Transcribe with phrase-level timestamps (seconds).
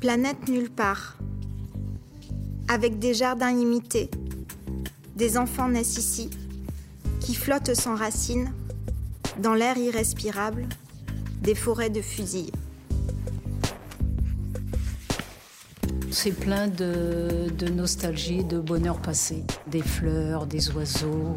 [0.00, 1.18] Planète nulle part.
[2.68, 4.10] Avec des jardins imités,
[5.14, 6.30] des enfants naissent ici,
[7.20, 8.50] qui flottent sans racines,
[9.42, 10.66] dans l'air irrespirable,
[11.42, 12.50] des forêts de fusils.
[16.10, 19.44] C'est plein de, de, nostalgie, de bonheur passé.
[19.66, 21.36] Des fleurs, des oiseaux.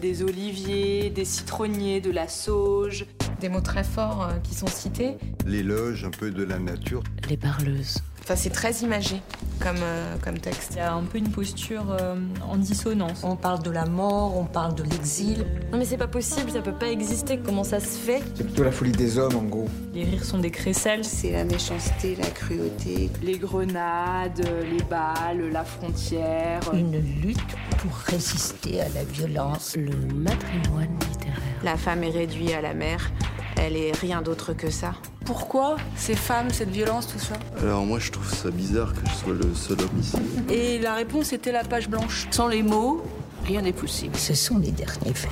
[0.00, 3.06] Des oliviers, des citronniers, de la sauge.
[3.40, 5.16] Des mots très forts euh, qui sont cités.
[5.44, 7.02] L'éloge un peu de la nature.
[7.28, 7.98] Les parleuses.
[8.26, 9.22] Enfin, c'est très imagé
[9.60, 10.72] comme, euh, comme texte.
[10.72, 13.20] Il y a un peu une posture euh, en dissonance.
[13.22, 15.46] On parle de la mort, on parle de l'exil.
[15.70, 17.38] Non mais c'est pas possible, ça peut pas exister.
[17.38, 18.24] Comment ça se fait?
[18.34, 19.68] C'est plutôt la folie des hommes en gros.
[19.94, 21.04] Les rires sont des crécelles.
[21.04, 23.10] C'est la méchanceté, la cruauté.
[23.22, 26.62] Les grenades, les balles, la frontière.
[26.74, 27.38] Une lutte
[27.78, 29.76] pour résister à la violence.
[29.76, 31.36] Le matrimoine littéraire.
[31.62, 33.12] La femme est réduite à la mère.
[33.56, 34.94] Elle est rien d'autre que ça.
[35.26, 39.14] Pourquoi ces femmes, cette violence, tout ça Alors moi je trouve ça bizarre que je
[39.14, 40.16] sois le seul homme ici.
[40.48, 42.28] Et la réponse était la page blanche.
[42.30, 43.02] Sans les mots,
[43.44, 44.14] rien n'est possible.
[44.14, 45.30] Ce sont les derniers faits.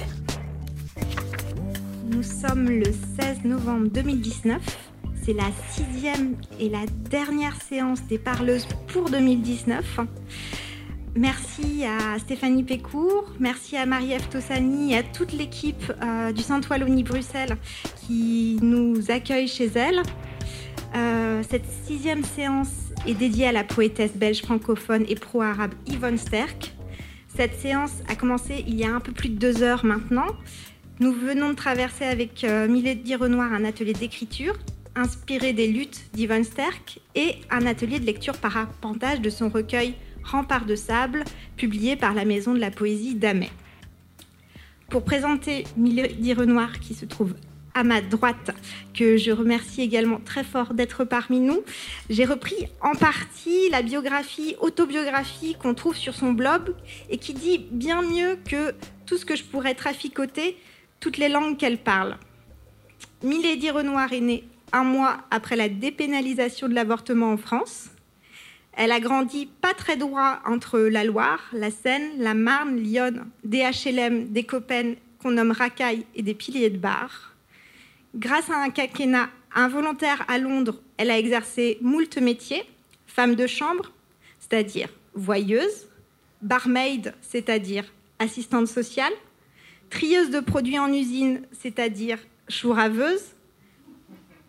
[2.11, 4.61] Nous sommes le 16 novembre 2019.
[5.25, 10.01] C'est la sixième et la dernière séance des parleuses pour 2019.
[11.17, 16.69] Merci à Stéphanie Pécourt, merci à Marie-Ève Tossani et à toute l'équipe euh, du Centre
[16.73, 17.57] Wallonie-Bruxelles
[18.05, 20.03] qui nous accueille chez elle.
[20.97, 22.73] Euh, cette sixième séance
[23.07, 26.75] est dédiée à la poétesse belge francophone et pro-arabe Yvonne Sterck.
[27.37, 30.27] Cette séance a commencé il y a un peu plus de deux heures maintenant.
[30.99, 34.55] Nous venons de traverser avec euh, Milady Renoir un atelier d'écriture
[34.97, 39.95] inspiré des luttes d'Yvonne Sterck et un atelier de lecture par appentage de son recueil
[40.25, 41.25] Rempart de sable,
[41.57, 43.51] publié par la Maison de la Poésie d'Amet.
[44.89, 47.35] Pour présenter Milady Renoir, qui se trouve
[47.75, 48.53] à ma droite,
[48.95, 51.63] que je remercie également très fort d'être parmi nous,
[52.09, 56.75] j'ai repris en partie la biographie, autobiographie qu'on trouve sur son blog
[57.11, 58.75] et qui dit bien mieux que
[59.07, 60.57] tout ce que je pourrais traficoter,
[61.01, 62.17] toutes les langues qu'elle parle.
[63.23, 67.91] Milady Renoir est née un mois après la dépénalisation de l'avortement en France.
[68.77, 73.63] Elle a grandi pas très droit entre la Loire, la Seine, la Marne, Lyon, des
[73.63, 77.35] HLM, des Copennes qu'on nomme racailles et des piliers de bar.
[78.17, 82.65] Grâce à un quinquennat involontaire à Londres, elle a exercé moult métiers.
[83.07, 83.93] Femme de chambre,
[84.41, 85.89] c'est-à-dire voyeuse,
[86.43, 87.85] barmaid, c'est-à-dire
[88.19, 89.13] assistante sociale,
[89.89, 92.19] trieuse de produits en usine, c'est-à-dire
[92.49, 93.23] chouraveuse,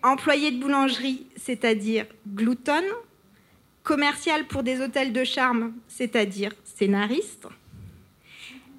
[0.01, 2.83] employée de boulangerie, c'est-à-dire gloutonne,
[3.85, 7.47] commerciale pour des hôtels de charme, c'est-à-dire scénariste.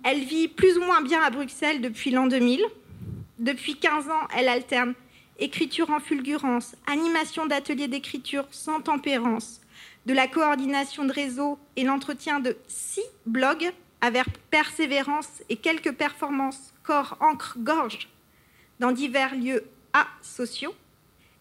[0.04, 2.62] Elle vit plus ou moins bien à Bruxelles depuis l'an 2000.
[3.38, 4.94] Depuis 15 ans, elle alterne
[5.38, 9.60] écriture en fulgurance, animation d'ateliers d'écriture sans tempérance,
[10.06, 16.72] de la coordination de réseau et l'entretien de six blogs avec persévérance et quelques performances
[16.82, 18.08] corps, encre, gorge
[18.80, 20.74] dans divers lieux asociaux.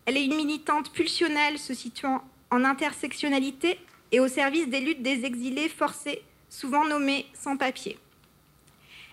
[0.05, 2.23] Elle est une militante pulsionnelle se situant
[2.55, 3.77] en intersectionnalité
[4.13, 7.97] et au service des luttes des exilés forcés, souvent nommés sans papier.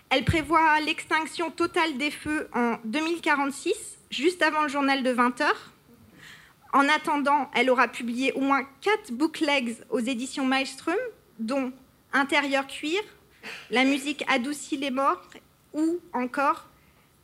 [0.09, 3.73] Elle prévoit l'extinction totale des feux en 2046,
[4.11, 5.71] juste avant le journal de 20 heures.
[6.71, 10.95] En attendant, elle aura publié au moins quatre booklegs aux éditions Maelstrom,
[11.39, 11.71] dont
[12.15, 13.01] Intérieur cuir,
[13.71, 15.27] La musique adoucit les morts,
[15.73, 16.67] ou encore,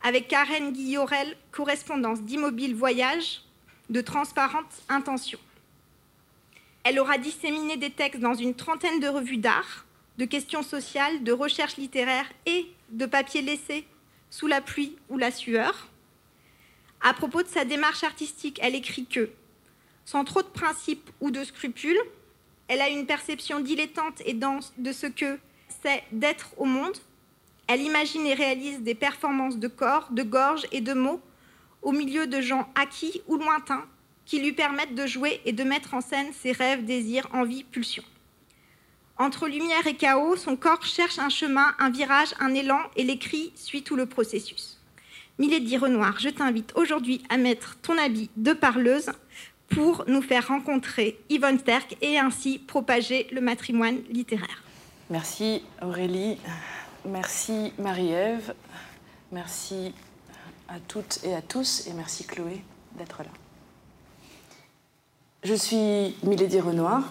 [0.02, 3.42] avec Karen Guillorel, Correspondance d'immobile voyage,
[3.88, 5.38] de transparente intention.
[6.90, 9.86] Elle aura disséminé des textes dans une trentaine de revues d'art,
[10.18, 13.86] de questions sociales, de recherches littéraires et de papiers laissés
[14.28, 15.86] sous la pluie ou la sueur.
[17.00, 19.30] À propos de sa démarche artistique, elle écrit que,
[20.04, 22.00] sans trop de principes ou de scrupules,
[22.66, 25.38] elle a une perception dilettante et dense de ce que
[25.84, 26.96] c'est d'être au monde.
[27.68, 31.20] Elle imagine et réalise des performances de corps, de gorge et de mots
[31.82, 33.86] au milieu de gens acquis ou lointains
[34.30, 38.04] qui lui permettent de jouer et de mettre en scène ses rêves, désirs, envies, pulsions.
[39.18, 43.52] Entre lumière et chaos, son corps cherche un chemin, un virage, un élan et l'écrit
[43.56, 44.80] suit tout le processus.
[45.40, 49.10] Milady Renoir, je t'invite aujourd'hui à mettre ton habit de parleuse
[49.68, 54.62] pour nous faire rencontrer Yvonne Sterck et ainsi propager le matrimoine littéraire.
[55.10, 56.38] Merci Aurélie,
[57.04, 58.54] merci Marie-Ève,
[59.32, 59.92] merci
[60.68, 62.62] à toutes et à tous et merci Chloé
[62.96, 63.30] d'être là.
[65.42, 67.10] Je suis Milady Renoir,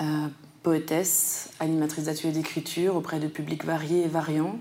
[0.00, 0.28] euh,
[0.62, 4.60] poétesse, animatrice d'ateliers d'écriture auprès de publics variés et variants,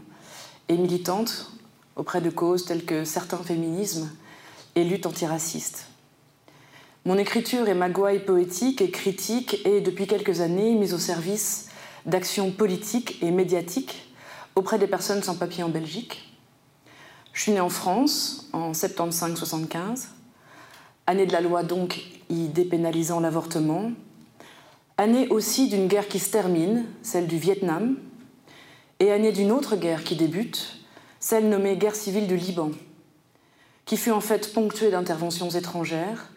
[0.67, 1.51] et militante
[1.95, 4.09] auprès de causes telles que certains féminismes
[4.73, 5.89] et lutte antiraciste.
[7.05, 11.69] Mon écriture est ma gouaille poétique et critique et depuis quelques années mise au service
[12.07, 14.11] d'actions politiques et médiatiques
[14.55, 16.35] auprès des personnes sans papier en Belgique.
[17.31, 20.07] Je suis née en France en 75-75,
[21.11, 23.91] année de la loi donc y dépénalisant l'avortement,
[24.97, 27.97] année aussi d'une guerre qui se termine, celle du Vietnam,
[29.01, 30.77] et année d'une autre guerre qui débute,
[31.19, 32.71] celle nommée guerre civile du Liban,
[33.83, 36.29] qui fut en fait ponctuée d'interventions étrangères,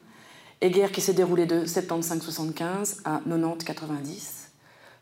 [0.60, 4.48] et guerre qui s'est déroulée de 75-75 à 90-90,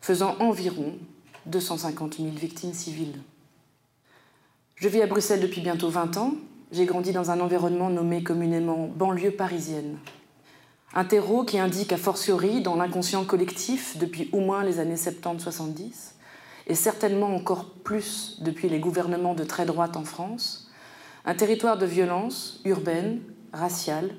[0.03, 0.99] faisant environ
[1.47, 3.23] 250 000 victimes civiles.
[4.77, 6.35] Je vis à Bruxelles depuis bientôt 20 ans.
[6.73, 9.99] J'ai grandi dans un environnement nommé communément banlieue parisienne.
[10.95, 16.13] Un terreau qui indique a fortiori dans l'inconscient collectif depuis au moins les années 70-70,
[16.67, 20.71] et certainement encore plus depuis les gouvernements de très droite en France,
[21.27, 23.21] un territoire de violence urbaine,
[23.53, 24.15] raciale,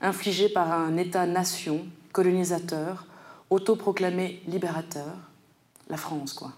[0.00, 3.06] infligé par un État-nation colonisateur,
[3.48, 5.14] autoproclamé libérateur,
[5.88, 6.50] la France quoi.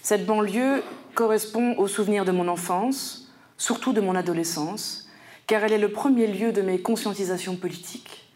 [0.00, 0.82] Cette banlieue
[1.14, 3.27] correspond aux souvenirs de mon enfance,
[3.58, 5.08] surtout de mon adolescence,
[5.46, 8.32] car elle est le premier lieu de mes conscientisations politiques,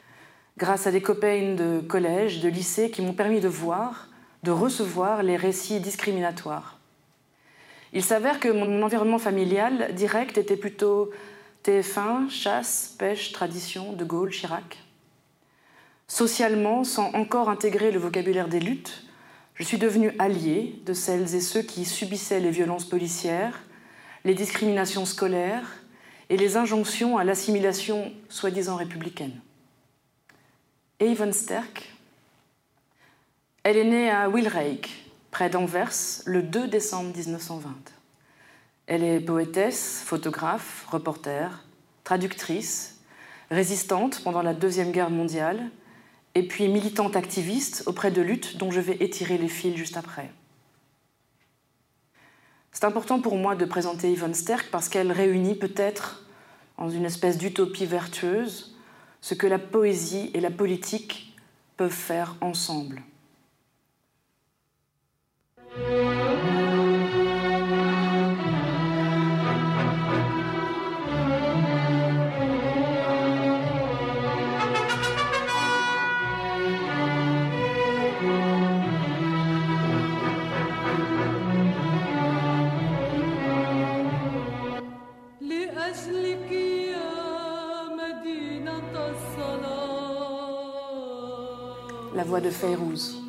[0.58, 4.08] grâce à des copains de collège, de lycée qui m'ont permis de voir,
[4.42, 6.78] de recevoir les récits discriminatoires.
[7.92, 11.10] Il s'avère que mon environnement familial direct était plutôt
[11.64, 14.78] TF1, chasse, pêche, tradition, De Gaulle, Chirac.
[16.08, 19.04] Socialement, sans encore intégrer le vocabulaire des luttes,
[19.54, 23.62] je suis devenue alliée de celles et ceux qui subissaient les violences policières,
[24.24, 25.66] les discriminations scolaires
[26.30, 29.40] et les injonctions à l'assimilation soi-disant républicaine.
[31.00, 31.92] Et Yvonne Sterck,
[33.64, 34.88] elle est née à Wilrijk,
[35.30, 37.74] près d'Anvers, le 2 décembre 1920.
[38.86, 41.64] Elle est poétesse, photographe, reporter,
[42.04, 43.00] traductrice,
[43.50, 45.70] résistante pendant la Deuxième Guerre mondiale,
[46.34, 50.30] et puis militante activiste auprès de luttes dont je vais étirer les fils juste après.
[52.72, 56.24] C'est important pour moi de présenter Yvonne Sterck parce qu'elle réunit peut-être,
[56.78, 58.76] dans une espèce d'utopie vertueuse,
[59.20, 61.36] ce que la poésie et la politique
[61.76, 63.02] peuvent faire ensemble.
[92.22, 93.20] La voix de Feyrouz,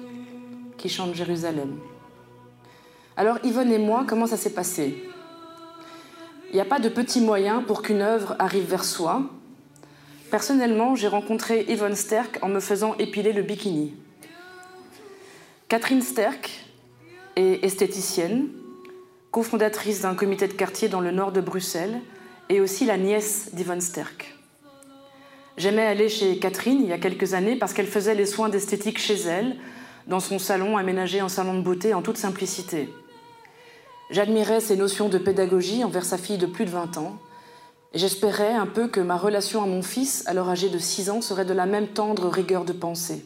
[0.77, 1.79] qui chante Jérusalem.
[3.17, 5.03] Alors Yvonne et moi, comment ça s'est passé?
[6.51, 9.23] Il n'y a pas de petits moyens pour qu'une œuvre arrive vers soi.
[10.29, 13.95] Personnellement, j'ai rencontré Yvonne Sterck en me faisant épiler le bikini.
[15.69, 16.51] Catherine Sterck
[17.35, 18.49] est esthéticienne,
[19.31, 21.99] cofondatrice d'un comité de quartier dans le nord de Bruxelles
[22.49, 24.37] et aussi la nièce d'Yvonne Sterck.
[25.55, 28.97] J'aimais aller chez Catherine il y a quelques années parce qu'elle faisait les soins d'esthétique
[28.97, 29.55] chez elle,
[30.07, 32.89] dans son salon aménagé en salon de beauté en toute simplicité.
[34.09, 37.17] J'admirais ses notions de pédagogie envers sa fille de plus de 20 ans,
[37.93, 41.21] et j'espérais un peu que ma relation à mon fils, alors âgé de 6 ans,
[41.21, 43.23] serait de la même tendre rigueur de pensée.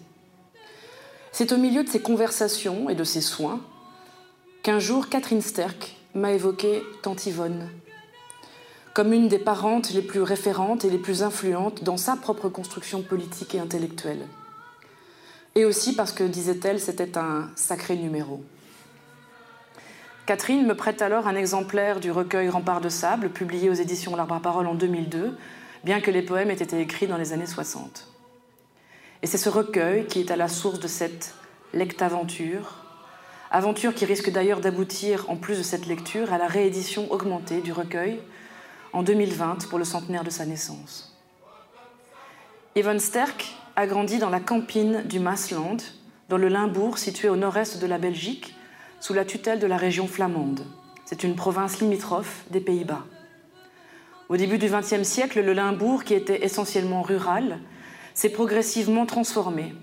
[1.31, 3.61] C'est au milieu de ces conversations et de ces soins
[4.63, 7.69] qu'un jour Catherine Sterck m'a évoqué Tante Yvonne,
[8.97, 13.03] comme une des parentes les plus référentes et les plus influentes dans sa propre construction
[13.03, 14.25] politique et intellectuelle.
[15.53, 18.43] Et aussi parce que, disait-elle, c'était un sacré numéro.
[20.25, 24.33] Catherine me prête alors un exemplaire du recueil Rempart de sable, publié aux éditions L'Arbre
[24.33, 25.37] à Parole en 2002,
[25.83, 28.07] bien que les poèmes aient été écrits dans les années 60.
[29.21, 31.35] Et c'est ce recueil qui est à la source de cette
[31.71, 32.83] lectaventure,
[33.51, 37.71] aventure qui risque d'ailleurs d'aboutir, en plus de cette lecture, à la réédition augmentée du
[37.71, 38.19] recueil
[38.93, 41.17] en 2020 pour le centenaire de sa naissance.
[42.75, 45.77] Yvonne Sterck a grandi dans la campine du Maasland,
[46.29, 48.55] dans le Limbourg situé au nord-est de la Belgique,
[48.99, 50.61] sous la tutelle de la région flamande.
[51.05, 53.05] C'est une province limitrophe des Pays-Bas.
[54.29, 57.59] Au début du XXe siècle, le Limbourg, qui était essentiellement rural,
[58.13, 59.73] s'est progressivement transformé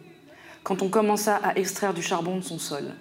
[0.64, 2.94] quand on commença à extraire du charbon de son sol.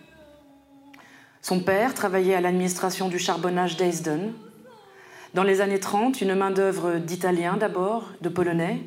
[1.41, 4.33] Son père travaillait à l'administration du charbonnage d'Eisden,
[5.33, 8.81] dans les années 30, une main-d'œuvre d'Italiens d'abord, de Polonais,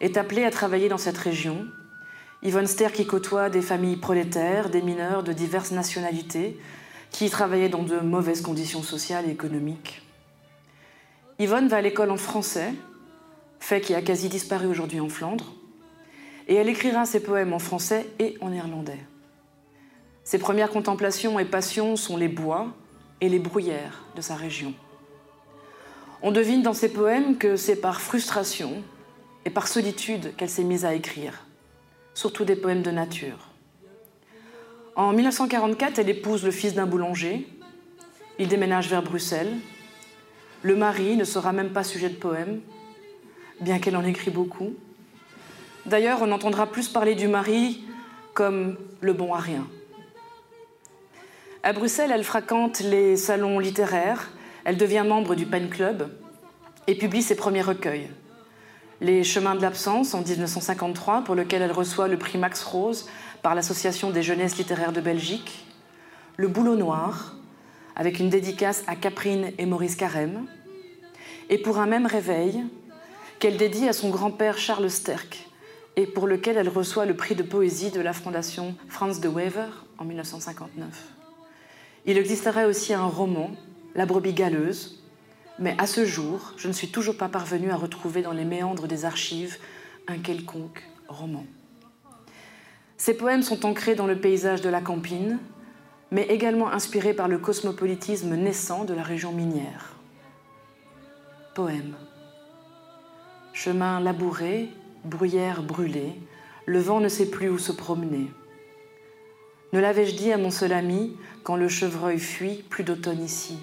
[0.00, 1.64] est appelée à travailler dans cette région.
[2.42, 6.58] Yvonne Ster qui côtoie des familles prolétaires, des mineurs de diverses nationalités,
[7.10, 10.02] qui travaillaient dans de mauvaises conditions sociales et économiques.
[11.38, 12.72] Yvonne va à l'école en français,
[13.60, 15.54] fait qui a quasi disparu aujourd'hui en Flandre,
[16.48, 19.00] et elle écrira ses poèmes en français et en néerlandais.
[20.24, 22.68] Ses premières contemplations et passions sont les bois
[23.20, 24.74] et les bruyères de sa région.
[26.22, 28.82] On devine dans ses poèmes que c'est par frustration
[29.44, 31.44] et par solitude qu'elle s'est mise à écrire,
[32.14, 33.50] surtout des poèmes de nature.
[34.96, 37.46] En 1944, elle épouse le fils d'un boulanger.
[38.38, 39.52] Il déménage vers Bruxelles.
[40.62, 42.60] Le mari ne sera même pas sujet de poème,
[43.60, 44.72] bien qu'elle en écrit beaucoup.
[45.84, 47.84] D'ailleurs, on entendra plus parler du mari
[48.32, 49.66] comme le bon à rien.
[51.62, 54.30] À Bruxelles, elle fréquente les salons littéraires,
[54.66, 56.10] elle devient membre du Pen Club
[56.88, 58.10] et publie ses premiers recueils.
[59.00, 63.08] Les Chemins de l'absence en 1953, pour lequel elle reçoit le prix Max Rose
[63.42, 65.64] par l'Association des jeunesses littéraires de Belgique.
[66.36, 67.36] Le Boulot Noir,
[67.94, 70.46] avec une dédicace à Caprine et Maurice Carême.
[71.48, 72.64] Et pour un même réveil,
[73.38, 75.48] qu'elle dédie à son grand-père Charles Sterck,
[75.94, 79.68] et pour lequel elle reçoit le prix de poésie de la Fondation Franz de Wever
[79.98, 80.88] en 1959.
[82.04, 83.52] Il existerait aussi un roman,
[83.96, 85.02] La brebis galeuse,
[85.58, 88.86] mais à ce jour, je ne suis toujours pas parvenue à retrouver dans les méandres
[88.86, 89.56] des archives
[90.06, 91.46] un quelconque roman.
[92.98, 95.38] Ces poèmes sont ancrés dans le paysage de la Campine,
[96.10, 99.96] mais également inspirés par le cosmopolitisme naissant de la région minière.
[101.54, 101.94] Poème.
[103.54, 104.68] Chemin labouré,
[105.04, 106.20] bruyère brûlée,
[106.66, 108.30] le vent ne sait plus où se promener.
[109.72, 113.58] Ne l'avais-je dit à mon seul ami, quand le chevreuil fuit, plus d'automne ici?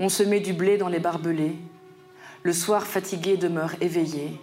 [0.00, 1.56] On se met du blé dans les barbelés.
[2.44, 4.38] Le soir fatigué demeure éveillé.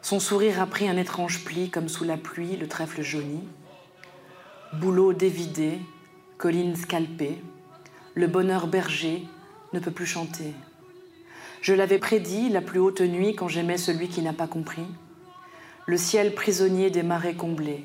[0.00, 3.42] Son sourire a pris un étrange pli, comme sous la pluie le trèfle jauni.
[4.72, 5.78] Boulot dévidé,
[6.38, 7.38] colline scalpée,
[8.14, 9.24] le bonheur berger
[9.74, 10.54] ne peut plus chanter.
[11.60, 14.86] Je l'avais prédit la plus haute nuit quand j'aimais celui qui n'a pas compris.
[15.84, 17.84] Le ciel prisonnier des marais comblés.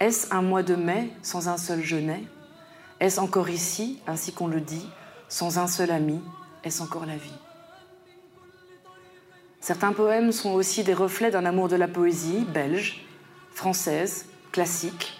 [0.00, 2.22] Est-ce un mois de mai sans un seul genet
[3.00, 4.88] Est-ce encore ici, ainsi qu'on le dit,
[5.34, 6.20] sans un seul ami,
[6.62, 7.40] est-ce encore la vie?
[9.60, 13.04] Certains poèmes sont aussi des reflets d'un amour de la poésie belge,
[13.50, 15.18] française, classique.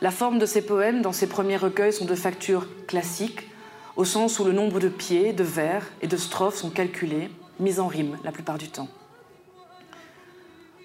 [0.00, 3.48] La forme de ces poèmes dans ces premiers recueils sont de facture classique,
[3.94, 7.30] au sens où le nombre de pieds, de vers et de strophes sont calculés,
[7.60, 8.88] mis en rime la plupart du temps.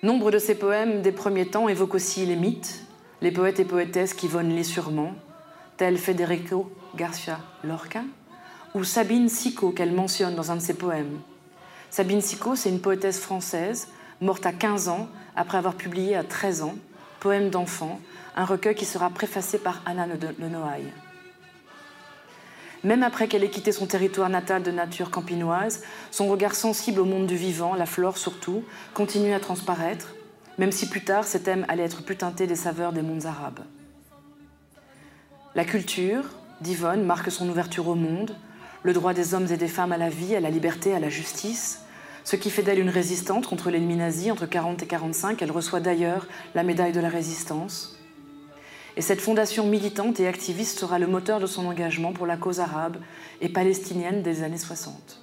[0.04, 2.86] Nombre de ces poèmes des premiers temps évoquent aussi les mythes,
[3.20, 5.16] les poètes et poétesses qui vonnent les sûrement,
[5.76, 8.04] tels Federico Garcia Lorca,
[8.74, 11.20] ou Sabine Sicot qu'elle mentionne dans un de ses poèmes.
[11.90, 13.90] Sabine Sicot, c'est une poétesse française,
[14.20, 16.76] morte à 15 ans, après avoir publié à 13 ans
[17.20, 18.02] Poème d'enfant,
[18.36, 20.92] un recueil qui sera préfacé par Anna Le Noailles.
[22.84, 27.06] Même après qu'elle ait quitté son territoire natal de nature campinoise, son regard sensible au
[27.06, 30.16] monde du vivant, la flore surtout, continue à transparaître,
[30.58, 33.62] même si plus tard ces thèmes allaient être plus teintés des saveurs des mondes arabes.
[35.56, 36.26] La culture
[36.60, 38.36] d'Yvonne marque son ouverture au monde,
[38.84, 41.10] le droit des hommes et des femmes à la vie, à la liberté, à la
[41.10, 41.80] justice,
[42.24, 45.42] ce qui fait d'elle une résistante contre l'ennemi nazi entre 40 et 45.
[45.42, 47.98] Elle reçoit d'ailleurs la médaille de la résistance.
[48.96, 52.60] Et cette fondation militante et activiste sera le moteur de son engagement pour la cause
[52.60, 52.98] arabe
[53.42, 55.20] et palestinienne des années 60.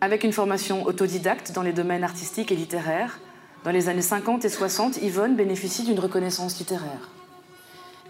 [0.00, 3.18] Avec une formation autodidacte dans les domaines artistiques et littéraires,
[3.64, 7.10] dans les années 50 et 60, Yvonne bénéficie d'une reconnaissance littéraire.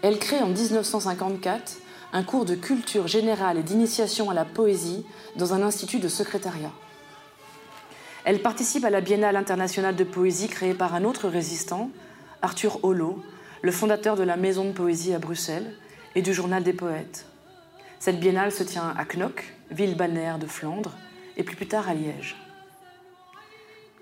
[0.03, 1.77] Elle crée en 1954
[2.11, 6.71] un cours de culture générale et d'initiation à la poésie dans un institut de secrétariat.
[8.25, 11.91] Elle participe à la Biennale internationale de poésie créée par un autre résistant,
[12.41, 13.23] Arthur Hollo,
[13.61, 15.75] le fondateur de la Maison de poésie à Bruxelles
[16.15, 17.25] et du Journal des poètes.
[17.99, 20.95] Cette biennale se tient à Knock, ville balnéaire de Flandre,
[21.37, 22.35] et plus, plus tard à Liège.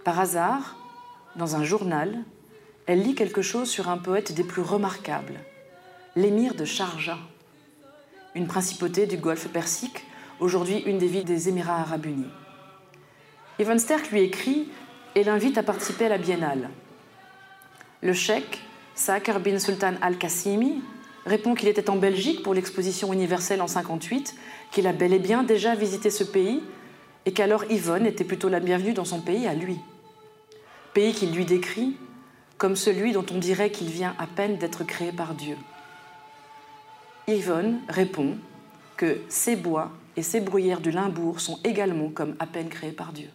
[0.04, 0.78] Par hasard,
[1.36, 2.18] dans un journal,
[2.86, 5.40] elle lit quelque chose sur un poète des plus remarquables,
[6.16, 7.18] l'émir de Sharjah
[8.36, 10.06] une principauté du golfe Persique,
[10.40, 12.30] aujourd'hui une des villes des Émirats arabes unis.
[13.60, 14.70] Ivan Sterk lui écrit
[15.16, 16.70] et l'invite à participer à la biennale.
[18.02, 18.62] Le cheikh,
[18.94, 20.82] Sakr bin Sultan al-Qassimi,
[21.26, 24.36] répond qu'il était en Belgique pour l'exposition universelle en 58,
[24.72, 26.62] qu'il a bel et bien déjà visité ce pays
[27.26, 29.78] et qu'alors Yvonne était plutôt la bienvenue dans son pays à lui.
[30.94, 31.98] Pays qu'il lui décrit
[32.58, 35.58] comme celui dont on dirait qu'il vient à peine d'être créé par Dieu.
[37.30, 38.38] Yvonne répond
[38.96, 43.12] que ces bois et ces bruyères du Limbourg sont également comme à peine créés par
[43.12, 43.30] Dieu.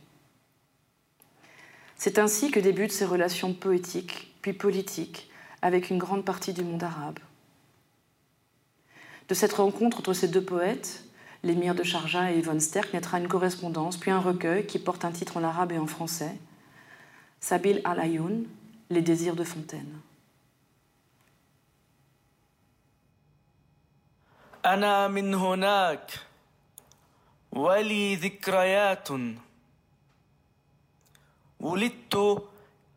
[1.96, 5.30] C'est ainsi que débutent ses relations poétiques puis politiques
[5.60, 7.18] avec une grande partie du monde arabe.
[9.28, 11.04] De cette rencontre entre ces deux poètes,
[11.42, 15.12] l'émir de Sharjah et Yvonne Sterk, naîtra une correspondance, puis un recueil qui porte un
[15.12, 16.34] titre en arabe et en français.
[17.40, 18.46] Sabil al-Ayoun,
[18.90, 20.00] Les désirs de fontaine.
[24.66, 26.10] أنا من هناك.
[27.52, 29.08] ولي ذكريات.
[31.60, 32.42] ولدت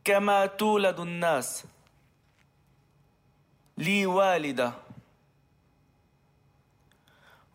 [0.03, 1.65] كما تولد الناس.
[3.77, 4.74] لي والدة.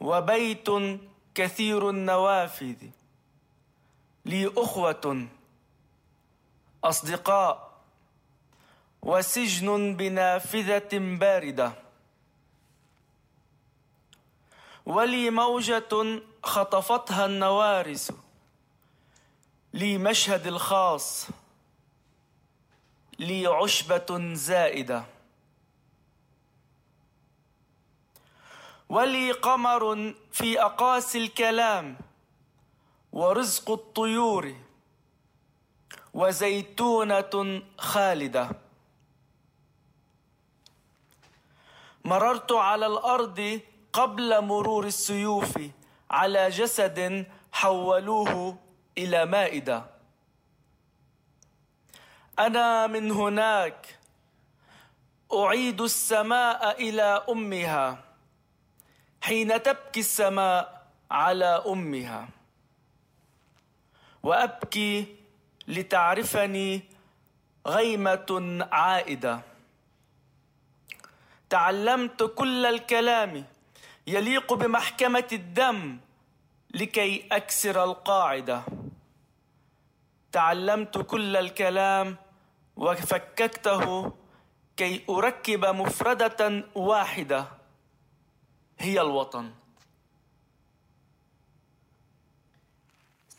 [0.01, 0.67] وبيت
[1.35, 2.77] كثير النوافذ.
[4.25, 5.27] لي أخوة.
[6.85, 7.71] أصدقاء.
[9.03, 11.90] وسجن بنافذة باردة.
[14.87, 18.13] ولي موجة خطفتها النوارس
[19.75, 21.29] لي مشهد الخاص
[23.19, 25.05] لي عشبة زائدة.
[28.89, 31.97] ولي قمر في أقاصي الكلام
[33.13, 34.55] ورزق الطيور
[36.15, 38.51] وزيتونة خالدة.
[42.05, 43.61] مررت على الأرض
[43.93, 45.59] قبل مرور السيوف
[46.11, 48.59] على جسد حولوه
[48.99, 49.85] إلى مائدة.
[52.39, 53.99] أنا من هناك.
[55.33, 58.05] أعيد السماء إلى أمها
[59.23, 62.29] حين تبكي السماء على أمها.
[64.23, 65.17] وأبكي
[65.69, 66.83] لتعرفني
[67.67, 69.41] غيمة عائدة.
[71.51, 73.45] تعلمت كل الكلام
[74.07, 75.99] يليق بمحكمة الدم
[76.75, 78.63] لكي أكسر القاعدة
[80.33, 82.17] تعلمت كل الكلام
[82.77, 84.13] وفككته
[84.77, 87.47] كي أركب مفردة واحدة
[88.79, 89.51] هي الوطن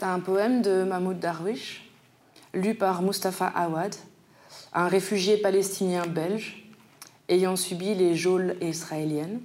[0.01, 1.87] C'est un poème de Mahmoud Darwish,
[2.55, 3.93] lu par Mustapha Awad,
[4.73, 6.65] un réfugié palestinien belge
[7.29, 9.41] ayant subi les geôles israéliennes.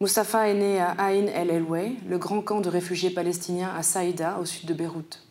[0.00, 4.38] Mustapha est né à Ain El Elway, le grand camp de réfugiés palestiniens à Saïda,
[4.40, 5.22] au sud de Beyrouth.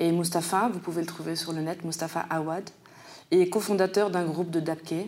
[0.00, 2.68] Et Mustapha, vous pouvez le trouver sur le net, Mustapha Awad,
[3.30, 5.06] est cofondateur d'un groupe de Dabke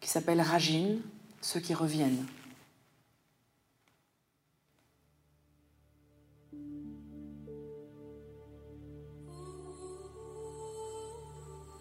[0.00, 0.96] qui s'appelle Rajin,
[1.40, 2.26] ceux qui reviennent.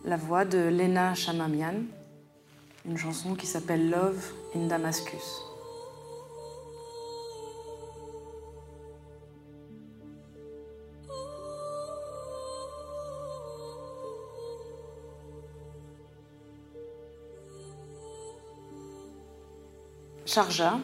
[0.06, 1.84] La voix de Lena Shamamian,
[2.86, 5.47] une chanson qui s'appelle Love in Damascus.
[20.38, 20.80] Sharjah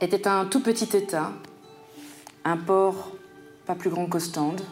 [0.00, 1.30] était un tout petit État,
[2.44, 3.12] un port
[3.66, 4.62] pas plus grand qu'Ostende.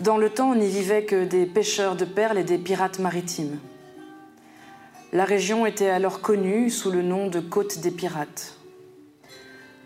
[0.00, 3.60] Dans le temps, on n'y vivait que des pêcheurs de perles et des pirates maritimes.
[5.12, 8.56] La région était alors connue sous le nom de Côte des Pirates.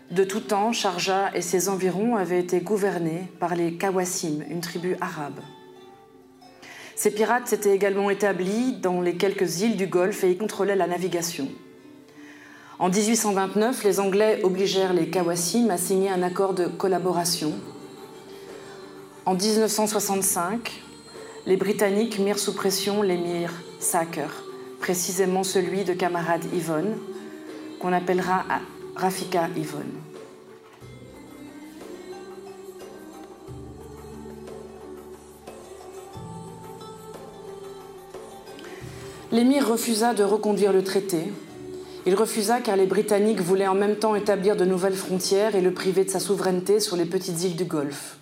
[0.09, 4.97] De tout temps, Sharjah et ses environs avaient été gouvernés par les Kawassim, une tribu
[4.99, 5.41] arabe.
[6.95, 10.87] Ces pirates s'étaient également établis dans les quelques îles du Golfe et y contrôlaient la
[10.87, 11.47] navigation.
[12.81, 17.53] En 1829, les Anglais obligèrent les Kawassim à signer un accord de collaboration.
[19.23, 20.81] En 1965,
[21.45, 24.29] les Britanniques mirent sous pression l'émir Saker,
[24.79, 26.97] précisément celui de camarade Yvonne,
[27.79, 28.45] qu'on appellera
[28.95, 29.93] Rafika Yvonne.
[39.31, 41.31] L'émir refusa de reconduire le traité.
[42.07, 45.71] Il refusa car les Britanniques voulaient en même temps établir de nouvelles frontières et le
[45.71, 48.17] priver de sa souveraineté sur les petites îles du Golfe.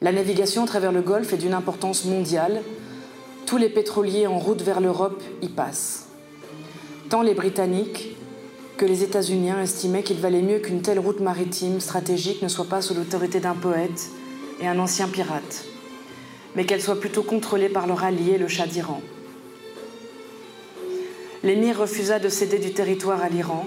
[0.00, 2.62] La navigation à travers le Golfe est d'une importance mondiale.
[3.46, 6.06] Tous les pétroliers en route vers l'Europe y passent.
[7.08, 8.16] Tant les Britanniques
[8.76, 12.80] que les États-Unis estimaient qu'il valait mieux qu'une telle route maritime stratégique ne soit pas
[12.80, 14.08] sous l'autorité d'un poète
[14.60, 15.64] et un ancien pirate,
[16.54, 19.00] mais qu'elle soit plutôt contrôlée par leur allié, le Shah d'Iran.
[21.44, 23.66] L'émir refusa de céder du territoire à l'Iran,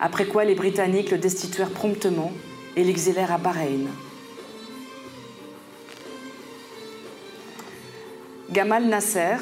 [0.00, 2.32] après quoi les Britanniques le destituèrent promptement
[2.76, 3.88] et l'exilèrent à Bahreïn.
[8.50, 9.36] Gamal Nasser,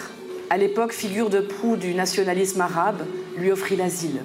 [0.50, 4.24] à l'époque figure de proue du nationalisme arabe, lui offrit l'asile.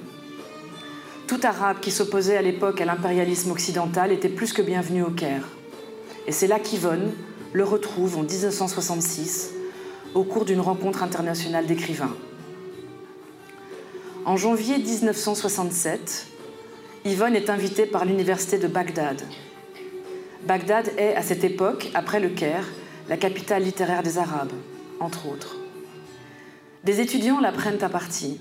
[1.28, 5.46] Tout arabe qui s'opposait à l'époque à l'impérialisme occidental était plus que bienvenu au Caire.
[6.26, 7.12] Et c'est là qu'Yvonne
[7.52, 9.50] le retrouve en 1966
[10.14, 12.16] au cours d'une rencontre internationale d'écrivains.
[14.28, 16.26] En janvier 1967,
[17.06, 19.22] Yvonne est invitée par l'université de Bagdad.
[20.46, 22.68] Bagdad est, à cette époque, après le Caire,
[23.08, 24.52] la capitale littéraire des Arabes,
[25.00, 25.56] entre autres.
[26.84, 28.38] Des étudiants la prennent à partie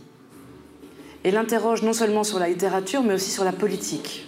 [1.24, 4.28] et l'interrogent non seulement sur la littérature, mais aussi sur la politique.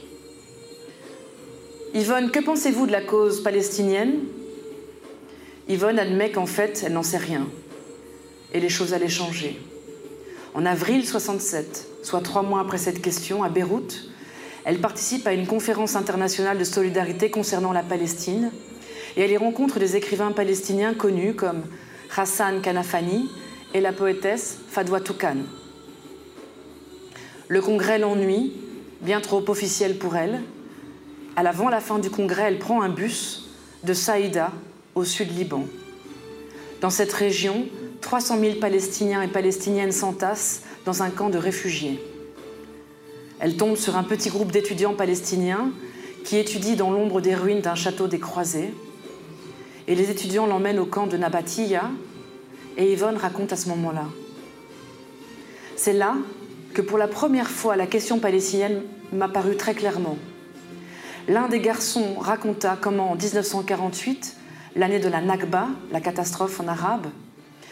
[1.93, 4.19] Yvonne, que pensez-vous de la cause palestinienne?
[5.67, 7.49] Yvonne admet qu'en fait, elle n'en sait rien.
[8.53, 9.59] Et les choses allaient changer.
[10.59, 14.09] En avril 67, soit trois mois après cette question, à Beyrouth,
[14.65, 18.51] elle participe à une conférence internationale de solidarité concernant la Palestine
[19.15, 21.63] et elle y rencontre des écrivains palestiniens connus comme
[22.13, 23.29] Hassan Kanafani
[23.73, 25.37] et la poétesse Fadwa Toukan.
[27.47, 28.51] Le congrès l'ennuie,
[28.99, 30.41] bien trop officiel pour elle.
[31.37, 33.49] À la fin du congrès, elle prend un bus
[33.85, 34.51] de Saïda
[34.93, 35.63] au sud Liban.
[36.81, 37.65] Dans cette région,
[38.01, 41.99] 300 000 Palestiniens et Palestiniennes s'entassent dans un camp de réfugiés.
[43.39, 45.71] Elle tombe sur un petit groupe d'étudiants palestiniens
[46.25, 48.73] qui étudient dans l'ombre des ruines d'un château des Croisés.
[49.87, 51.89] Et les étudiants l'emmènent au camp de Nabatiya,
[52.77, 54.05] et Yvonne raconte à ce moment-là.
[55.75, 56.15] C'est là
[56.73, 58.81] que pour la première fois la question palestinienne
[59.11, 60.17] m'a paru très clairement.
[61.27, 64.35] L'un des garçons raconta comment en 1948,
[64.75, 67.07] l'année de la Nakba, la catastrophe en arabe,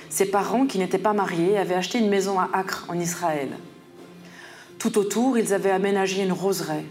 [0.09, 3.49] ses parents, qui n'étaient pas mariés, avaient acheté une maison à Acre, en Israël.
[4.79, 6.85] Tout autour, ils avaient aménagé une roseraie.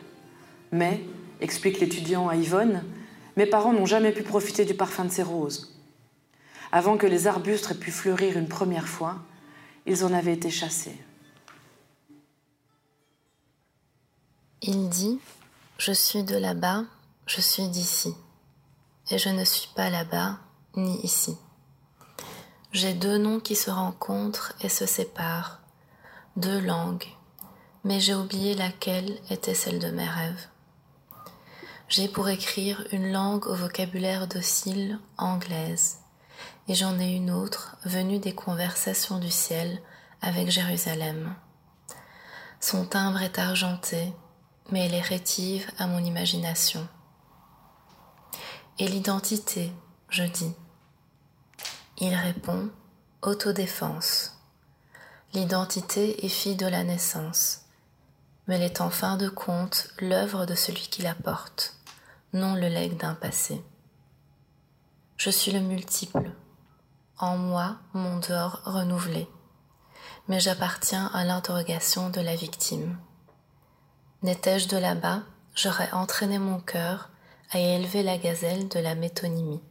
[0.72, 1.04] Mais,
[1.40, 2.82] explique l'étudiant à Yvonne,
[3.36, 5.74] mes parents n'ont jamais pu profiter du parfum de ces roses.
[6.72, 9.18] Avant que les arbustes aient pu fleurir une première fois,
[9.86, 10.96] ils en avaient été chassés.
[14.62, 15.20] Il dit
[15.78, 16.84] Je suis de là-bas,
[17.26, 18.14] je suis d'ici,
[19.10, 20.38] et je ne suis pas là-bas
[20.76, 21.36] ni ici.
[22.76, 25.60] J'ai deux noms qui se rencontrent et se séparent,
[26.36, 27.06] deux langues,
[27.84, 30.48] mais j'ai oublié laquelle était celle de mes rêves.
[31.88, 36.00] J'ai pour écrire une langue au vocabulaire docile anglaise,
[36.68, 39.80] et j'en ai une autre venue des conversations du ciel
[40.20, 41.34] avec Jérusalem.
[42.60, 44.12] Son timbre est argenté,
[44.70, 46.86] mais elle est rétive à mon imagination.
[48.78, 49.72] Et l'identité,
[50.10, 50.52] je dis.
[51.98, 52.68] Il répond
[53.22, 54.36] autodéfense.
[55.32, 57.62] L'identité est fille de la naissance,
[58.46, 61.74] mais elle est en fin de compte l'œuvre de celui qui la porte,
[62.34, 63.64] non le legs d'un passé.
[65.16, 66.32] Je suis le multiple,
[67.18, 69.26] en moi mon dehors renouvelé,
[70.28, 72.98] mais j'appartiens à l'interrogation de la victime.
[74.22, 75.22] N'étais-je de là-bas,
[75.54, 77.08] j'aurais entraîné mon cœur
[77.52, 79.62] à élever la gazelle de la métonymie.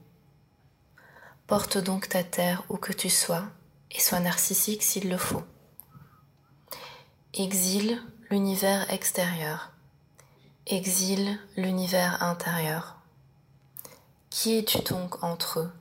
[1.48, 3.44] Porte donc ta terre où que tu sois,
[3.92, 5.44] et sois narcissique s'il le faut.
[7.36, 9.72] Exile l'univers extérieur.
[10.66, 12.96] Exile l'univers intérieur.
[14.32, 15.72] Qui es-tu donc entre eux?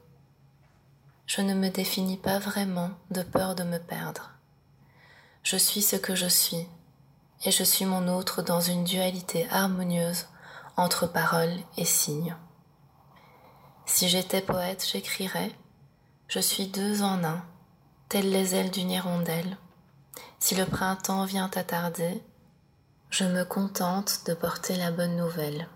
[1.26, 4.32] Je ne me définis pas vraiment de peur de me perdre.
[5.42, 6.68] Je suis ce que je suis,
[7.44, 10.26] et je suis mon autre dans une dualité harmonieuse
[10.76, 12.36] entre parole et signe.
[13.86, 15.52] Si j'étais poète, j'écrirais
[16.26, 17.44] Je suis deux en un,
[18.08, 19.58] telles les ailes d'une hirondelle.
[20.38, 22.22] Si le printemps vient à tarder,
[23.10, 25.68] je me contente de porter la bonne nouvelle.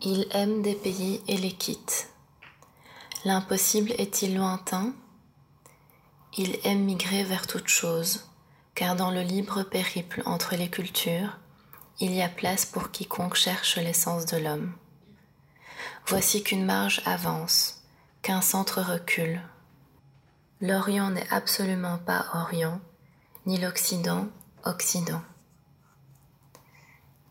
[0.00, 2.08] Il aime des pays et les quitte.
[3.24, 4.94] L'impossible est-il lointain?
[6.36, 8.24] Il aime migrer vers toute chose,
[8.74, 11.38] car dans le libre périple entre les cultures,
[12.00, 14.74] il y a place pour quiconque cherche l'essence de l'homme.
[16.06, 17.82] Voici qu'une marge avance,
[18.22, 19.40] qu'un centre recule.
[20.60, 22.80] L'Orient n'est absolument pas Orient,
[23.46, 24.28] ni l'Occident
[24.64, 25.22] Occident.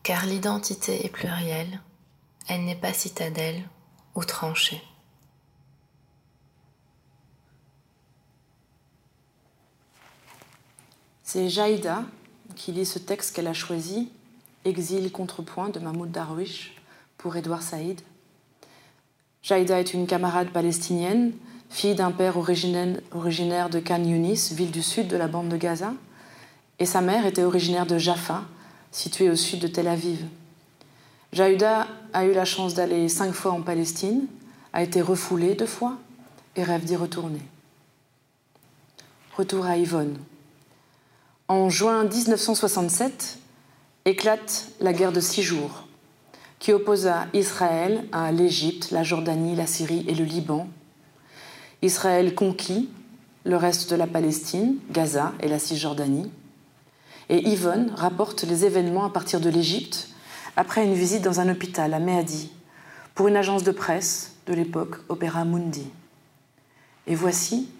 [0.02, 1.80] Car l'identité est plurielle,
[2.48, 3.62] elle n'est pas citadelle
[4.14, 4.82] ou tranchée.
[11.22, 12.04] C'est Jaïda
[12.56, 14.12] qui lit ce texte qu'elle a choisi,
[14.64, 16.74] Exil contrepoint de Mahmoud Darwish
[17.16, 18.02] pour Édouard Saïd.
[19.42, 21.32] Jaïda est une camarade palestinienne,
[21.68, 25.94] fille d'un père originaire de Khan Yunis, ville du sud de la bande de Gaza,
[26.78, 28.44] et sa mère était originaire de Jaffa,
[28.92, 30.24] située au sud de Tel Aviv.
[31.32, 34.26] Jaïda a eu la chance d'aller cinq fois en Palestine,
[34.72, 35.98] a été refoulée deux fois
[36.54, 37.42] et rêve d'y retourner.
[39.36, 40.18] Retour à Yvonne.
[41.48, 43.38] En juin 1967,
[44.04, 45.88] éclate la guerre de six jours,
[46.62, 50.68] qui opposa Israël à l'Égypte, la Jordanie, la Syrie et le Liban.
[51.82, 52.88] Israël conquit
[53.44, 56.30] le reste de la Palestine, Gaza et la Cisjordanie.
[57.28, 60.10] Et Yvonne rapporte les événements à partir de l'Égypte
[60.56, 62.52] après une visite dans un hôpital à Méhadi
[63.16, 65.88] pour une agence de presse de l'époque, Opéra Mundi.
[67.08, 67.70] Et voici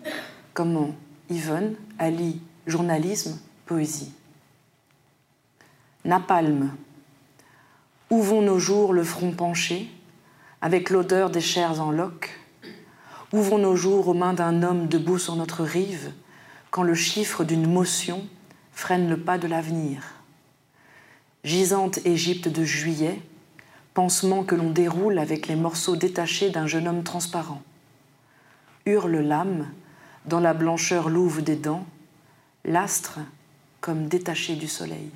[0.54, 0.90] comment
[1.30, 4.10] Yvonne allie journalisme, poésie.
[6.04, 6.72] Napalm.
[8.12, 9.88] Où nos jours le front penché,
[10.60, 12.38] avec l'odeur des chairs en loques?
[13.32, 16.12] Où nos jours aux mains d'un homme debout sur notre rive,
[16.70, 18.22] quand le chiffre d'une motion
[18.70, 20.02] freine le pas de l'avenir?
[21.42, 23.18] Gisante Égypte de juillet,
[23.94, 27.62] pansement que l'on déroule avec les morceaux détachés d'un jeune homme transparent.
[28.84, 29.68] Hurle l'âme,
[30.26, 31.86] dans la blancheur louve des dents,
[32.66, 33.20] l'astre
[33.80, 35.10] comme détaché du soleil.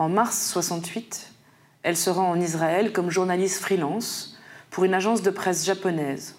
[0.00, 1.30] En mars 68,
[1.82, 4.38] elle se rend en Israël comme journaliste freelance
[4.70, 6.36] pour une agence de presse japonaise.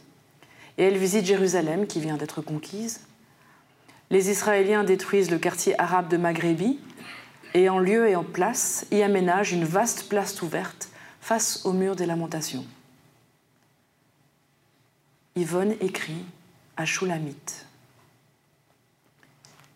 [0.80, 3.02] Et elle visite Jérusalem, qui vient d'être conquise.
[4.10, 6.80] Les Israéliens détruisent le quartier arabe de Maghrébi
[7.54, 11.96] et en lieu et en place y aménagent une vaste place ouverte face au mur
[11.96, 12.66] des lamentations.
[15.36, 16.26] Yvonne écrit
[16.78, 17.68] à Shulamite.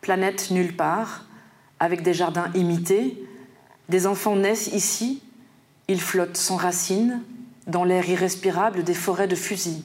[0.01, 1.25] Planète nulle part,
[1.79, 3.23] avec des jardins imités,
[3.89, 5.21] des enfants naissent ici,
[5.87, 7.21] ils flottent sans racines,
[7.67, 9.83] dans l'air irrespirable des forêts de fusils.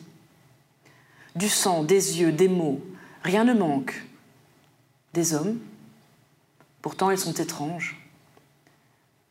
[1.36, 2.80] Du sang, des yeux, des mots,
[3.22, 4.04] rien ne manque.
[5.12, 5.58] Des hommes,
[6.82, 8.00] pourtant ils sont étranges.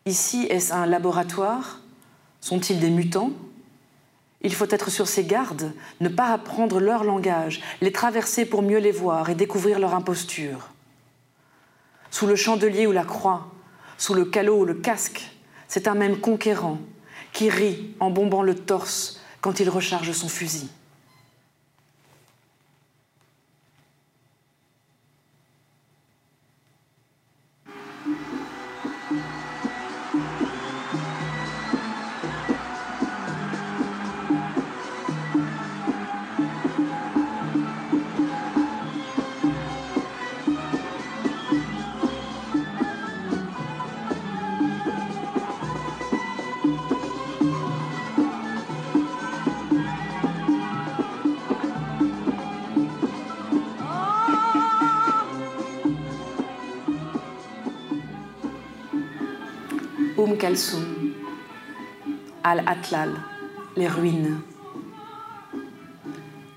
[0.05, 1.79] Ici, est-ce un laboratoire?
[2.41, 3.31] Sont-ils des mutants?
[4.41, 8.79] Il faut être sur ses gardes, ne pas apprendre leur langage, les traverser pour mieux
[8.79, 10.69] les voir et découvrir leur imposture.
[12.09, 13.51] Sous le chandelier ou la croix,
[13.99, 15.29] sous le calot ou le casque,
[15.67, 16.79] c'est un même conquérant
[17.33, 20.69] qui rit en bombant le torse quand il recharge son fusil.
[62.43, 63.11] Al-Atlal,
[63.75, 64.39] les ruines.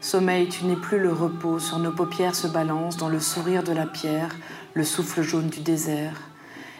[0.00, 3.72] Sommeil, tu n'es plus le repos, sur nos paupières se balance, dans le sourire de
[3.72, 4.36] la pierre,
[4.74, 6.14] le souffle jaune du désert.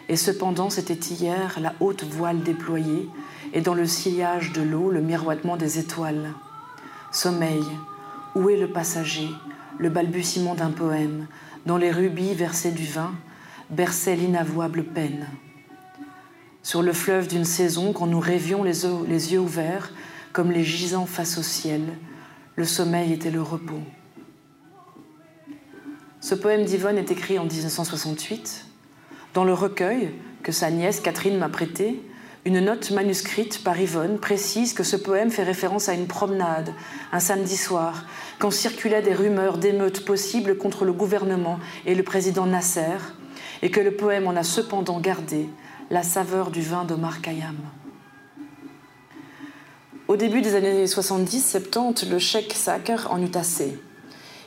[0.07, 3.09] Et cependant, c'était hier la haute voile déployée,
[3.51, 6.31] et dans le sillage de l'eau, le miroitement des étoiles.
[7.11, 7.65] Sommeil,
[8.35, 9.29] où est le passager,
[9.77, 11.27] le balbutiement d'un poème,
[11.65, 13.11] dont les rubis versés du vin
[13.69, 15.27] berçaient l'inavouable peine
[16.63, 19.91] sur le fleuve d'une saison quand nous rêvions les, yeux ouverts
[20.31, 21.81] comme les gisants face au ciel.
[22.55, 23.81] Le sommeil était le repos.
[26.21, 28.65] Ce poème d'Yvonne est écrit en 1968.
[29.33, 32.01] Dans le recueil que sa nièce Catherine m'a prêté,
[32.45, 36.73] une note manuscrite par Yvonne précise que ce poème fait référence à une promenade,
[37.11, 38.05] un samedi soir,
[38.39, 42.97] quand circulaient des rumeurs d'émeutes possibles contre le gouvernement et le président Nasser,
[43.61, 45.49] et que le poème en a cependant gardé
[45.89, 47.57] la saveur du vin d'Omar Khayyam.
[50.07, 53.79] Au début des années 70-70, le cheikh Saker en eut assez.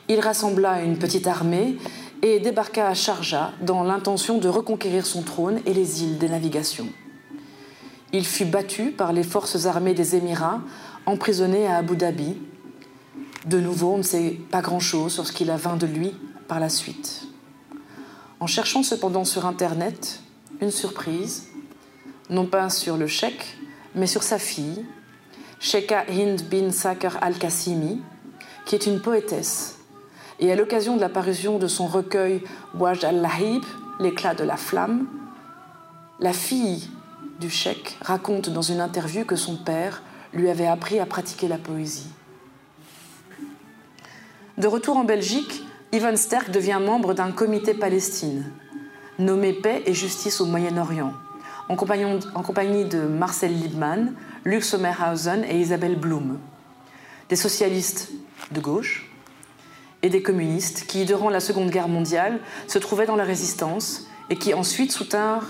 [0.07, 1.77] Il rassembla une petite armée
[2.21, 6.87] et débarqua à Sharjah dans l'intention de reconquérir son trône et les îles des navigations.
[8.13, 10.61] Il fut battu par les forces armées des Émirats,
[11.05, 12.37] emprisonné à Abu Dhabi.
[13.45, 16.13] De nouveau, on ne sait pas grand-chose sur ce qu'il vint de lui
[16.47, 17.23] par la suite.
[18.39, 20.21] En cherchant cependant sur Internet,
[20.61, 21.47] une surprise,
[22.29, 23.57] non pas sur le cheikh,
[23.95, 24.85] mais sur sa fille,
[25.59, 28.01] Sheikha Hind bin Sakr al-Qassimi,
[28.65, 29.79] qui est une poétesse.
[30.39, 32.43] Et à l'occasion de la parution de son recueil
[32.75, 33.63] Waj al-Lahib,
[33.99, 35.07] L'éclat de la flamme,
[36.19, 36.87] la fille
[37.39, 41.57] du cheikh raconte dans une interview que son père lui avait appris à pratiquer la
[41.57, 42.11] poésie.
[44.59, 48.51] De retour en Belgique, Ivan Sterk devient membre d'un comité Palestine,
[49.19, 51.13] nommé Paix et Justice au Moyen-Orient,
[51.69, 54.13] en, compagnie de Marcel Liebman,
[54.45, 56.39] Luc Sommerhausen et Isabelle Blum.
[57.29, 58.11] Des socialistes
[58.51, 59.11] de gauche
[60.01, 64.37] et des communistes qui, durant la Seconde Guerre mondiale, se trouvaient dans la résistance et
[64.37, 65.47] qui ensuite soutinrent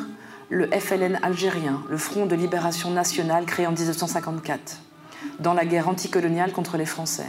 [0.49, 4.77] le FLN algérien, le Front de libération nationale créé en 1954,
[5.39, 7.27] dans la guerre anticoloniale contre les Français.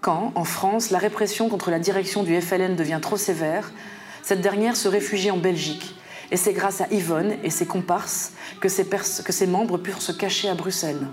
[0.00, 3.72] Quand, en France, la répression contre la direction du FLN devient trop sévère,
[4.22, 5.94] cette dernière se réfugie en Belgique
[6.30, 10.12] Et c'est grâce à Yvonne et ses comparses que ses, que ses membres purent se
[10.12, 11.06] cacher à Bruxelles.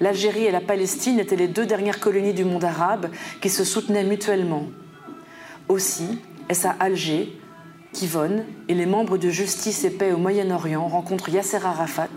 [0.00, 3.10] L'Algérie et la Palestine étaient les deux dernières colonies du monde arabe
[3.40, 4.66] qui se soutenaient mutuellement.
[5.68, 7.38] Aussi, est-ce à Alger
[7.92, 12.08] qu'Yvonne et les membres de Justice et Paix au Moyen-Orient rencontrent Yasser Arafat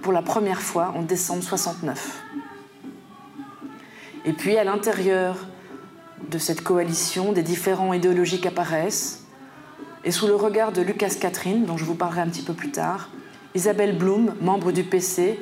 [0.00, 2.22] pour la première fois en décembre 69.
[4.24, 5.46] Et puis, à l'intérieur
[6.30, 9.25] de cette coalition, des différents idéologiques apparaissent,
[10.06, 12.70] et sous le regard de Lucas Catherine, dont je vous parlerai un petit peu plus
[12.70, 13.10] tard,
[13.56, 15.36] Isabelle Blum, membre du PC,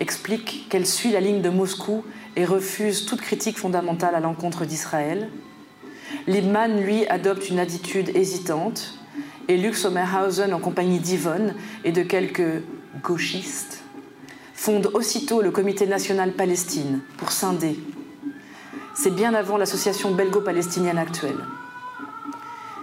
[0.00, 5.28] explique qu'elle suit la ligne de Moscou et refuse toute critique fondamentale à l'encontre d'Israël.
[6.26, 8.98] Liebman, lui, adopte une attitude hésitante,
[9.46, 12.64] et Lux Sommerhausen, en compagnie d'Yvonne et de quelques
[13.04, 13.80] gauchistes,
[14.54, 17.78] fonde aussitôt le Comité national Palestine pour scinder.
[18.92, 21.38] C'est bien avant l'association belgo-palestinienne actuelle.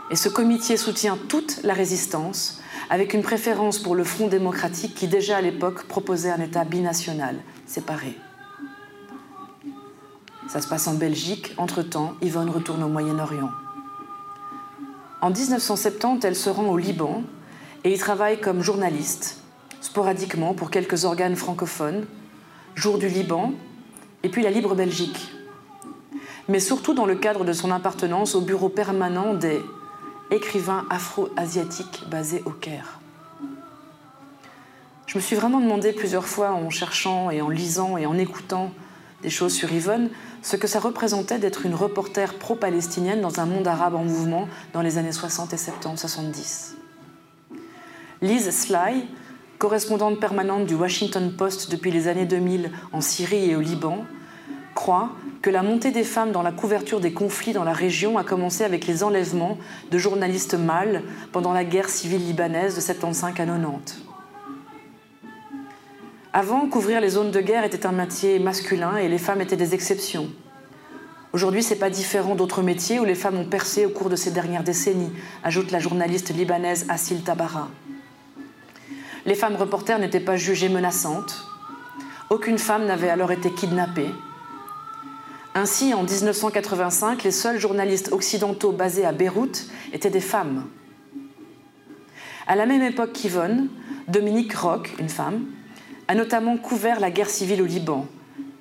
[0.10, 5.08] Et ce comité soutient toute la résistance, avec une préférence pour le Front démocratique qui
[5.08, 8.18] déjà à l'époque proposait un État binational, séparé.
[10.48, 11.54] Ça se passe en Belgique.
[11.58, 13.50] Entre-temps, Yvonne retourne au Moyen-Orient.
[15.22, 17.24] En 1970, elle se rend au Liban
[17.84, 19.42] et y travaille comme journaliste,
[19.82, 22.06] sporadiquement pour quelques organes francophones,
[22.76, 23.52] Jour du Liban
[24.24, 25.32] et puis la Libre Belgique.
[26.48, 29.60] Mais surtout dans le cadre de son appartenance au bureau permanent des
[30.32, 33.00] écrivain afro-asiatique basé au Caire.
[35.06, 38.72] Je me suis vraiment demandé plusieurs fois en cherchant et en lisant et en écoutant
[39.22, 40.10] des choses sur Yvonne,
[40.42, 44.82] ce que ça représentait d'être une reporter pro-palestinienne dans un monde arabe en mouvement dans
[44.82, 46.76] les années 60 et 70, 70.
[48.22, 49.08] Lise Sly,
[49.58, 54.06] correspondante permanente du Washington Post depuis les années 2000 en Syrie et au Liban,
[54.78, 55.10] croit
[55.42, 58.64] que la montée des femmes dans la couverture des conflits dans la région a commencé
[58.64, 59.58] avec les enlèvements
[59.90, 64.04] de journalistes mâles pendant la guerre civile libanaise de 75 à 90.
[66.32, 69.74] Avant, couvrir les zones de guerre était un métier masculin et les femmes étaient des
[69.74, 70.30] exceptions.
[71.34, 74.16] Aujourd'hui, ce n'est pas différent d'autres métiers où les femmes ont percé au cours de
[74.16, 75.12] ces dernières décennies,
[75.44, 77.70] ajoute la journaliste libanaise Assil Tabara.
[79.26, 81.48] Les femmes reporters n'étaient pas jugées menaçantes.
[82.30, 84.12] Aucune femme n'avait alors été kidnappée.
[85.58, 90.68] Ainsi, en 1985, les seuls journalistes occidentaux basés à Beyrouth étaient des femmes.
[92.46, 93.68] À la même époque qu'Yvonne,
[94.08, 95.46] Dominique Roch, une femme,
[96.08, 98.06] a notamment couvert la guerre civile au Liban,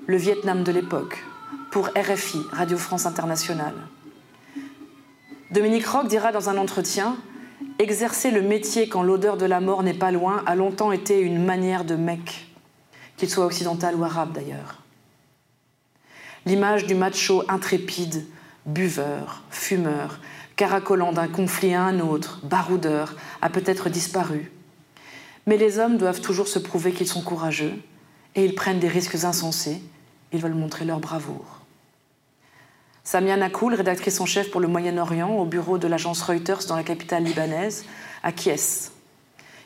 [0.07, 1.23] le Vietnam de l'époque,
[1.71, 3.75] pour RFI, Radio France Internationale.
[5.51, 7.19] Dominique Roch dira dans un entretien
[7.79, 11.45] Exercer le métier quand l'odeur de la mort n'est pas loin a longtemps été une
[11.45, 12.47] manière de mec,
[13.19, 14.86] qu'il soit occidental ou arabe d'ailleurs.
[16.47, 18.25] L'image du macho intrépide,
[18.67, 20.21] buveur, fumeur,
[20.55, 24.53] caracolant d'un conflit à un autre, baroudeur, a peut-être disparu.
[25.47, 27.75] Mais les hommes doivent toujours se prouver qu'ils sont courageux
[28.37, 29.83] et ils prennent des risques insensés.
[30.33, 31.63] Ils veulent montrer leur bravoure.
[33.03, 36.85] Samia Nakoul, rédactrice en chef pour le Moyen-Orient au bureau de l'agence Reuters dans la
[36.85, 37.85] capitale libanaise,
[38.23, 38.93] acquiesce.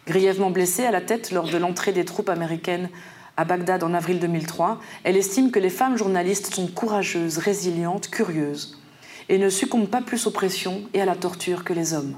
[0.07, 2.89] Grièvement blessée à la tête lors de l'entrée des troupes américaines
[3.37, 8.79] à Bagdad en avril 2003, elle estime que les femmes journalistes sont courageuses, résilientes, curieuses
[9.29, 12.17] et ne succombent pas plus aux pressions et à la torture que les hommes.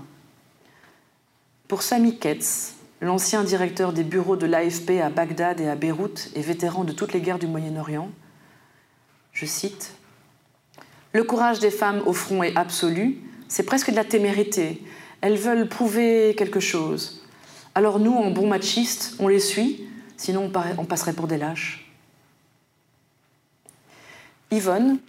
[1.69, 6.41] Pour Sami Ketz, l'ancien directeur des bureaux de l'AFP à Bagdad et à Beyrouth et
[6.41, 8.11] vétéran de toutes les guerres du Moyen-Orient,
[9.33, 9.95] je cite
[11.13, 14.83] Le courage des femmes au front est absolu, c'est presque de la témérité.
[15.21, 17.23] Elles veulent prouver quelque chose.
[17.75, 19.87] Alors nous, en bons machistes, on les suit,
[20.23, 21.85] Sinon, on passerait pour des lâches.
[24.53, 25.01] Yvonne,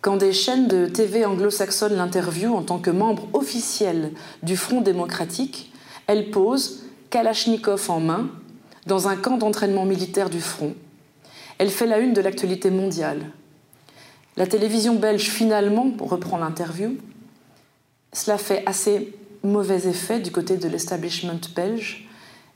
[0.00, 4.10] quand des chaînes de TV anglo-saxonnes l'interviewent en tant que membre officiel
[4.42, 5.72] du Front démocratique,
[6.08, 8.30] elle pose, Kalachnikov en main,
[8.86, 10.74] dans un camp d'entraînement militaire du Front.
[11.58, 13.30] Elle fait la une de l'actualité mondiale.
[14.36, 16.96] La télévision belge finalement reprend l'interview.
[18.12, 19.14] Cela fait assez
[19.44, 22.08] mauvais effet du côté de l'establishment belge,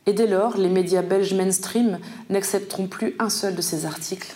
[0.07, 1.99] et dès lors, les médias belges mainstream
[2.31, 4.35] n'accepteront plus un seul de ces articles.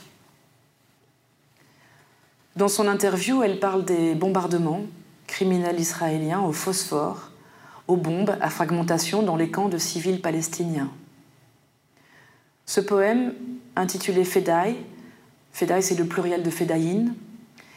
[2.57, 4.83] Dans son interview, elle parle des bombardements
[5.29, 7.31] criminels israéliens au phosphore,
[7.87, 10.91] aux bombes à fragmentation dans les camps de civils palestiniens.
[12.67, 13.35] Ce poème,
[13.77, 14.77] intitulé Fedai,
[15.53, 17.15] Fedai c'est le pluriel de Fedaïn,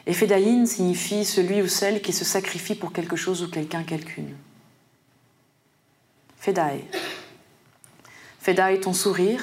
[0.06, 4.36] et Fedaïn signifie celui ou celle qui se sacrifie pour quelque chose ou quelqu'un, quelqu'une.
[6.38, 6.84] Fedai,
[8.44, 9.42] Fedaille ton sourire.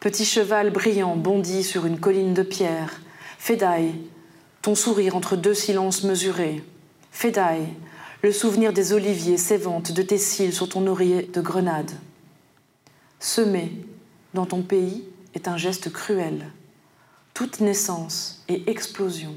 [0.00, 2.98] Petit cheval brillant bondit sur une colline de pierre.
[3.36, 3.92] Fedaille,
[4.62, 6.64] ton sourire entre deux silences mesurés.
[7.12, 7.68] Fedaille,
[8.22, 11.90] Le souvenir des oliviers s'évente de tes cils sur ton oreiller de grenade.
[13.18, 13.70] Semer
[14.32, 16.50] dans ton pays est un geste cruel.
[17.34, 19.36] Toute naissance et explosion.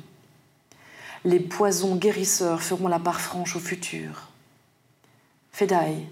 [1.25, 4.29] Les poisons guérisseurs feront la part franche au futur.
[5.51, 6.07] Fedaï,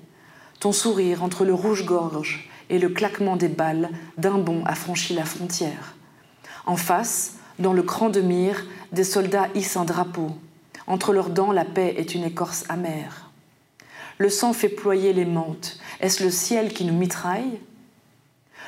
[0.62, 5.26] ton sourire entre le rouge-gorge et le claquement des balles d'un bond a franchi la
[5.26, 5.95] frontière.
[6.68, 10.30] En face, dans le cran de mire, des soldats hissent un drapeau.
[10.86, 13.32] Entre leurs dents, la paix est une écorce amère.
[14.20, 15.80] Le sang fait ployer les mantes.
[15.99, 17.59] Est-ce le ciel qui nous mitraille?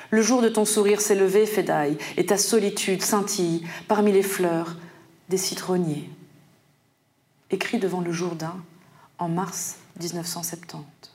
[0.10, 4.78] Le jour de ton sourire s'est levé, Fedaï, et ta solitude scintille parmi les fleurs
[5.30, 6.10] des citronniers.
[7.52, 8.56] Écrit devant le Jourdain
[9.20, 11.13] en mars 1970.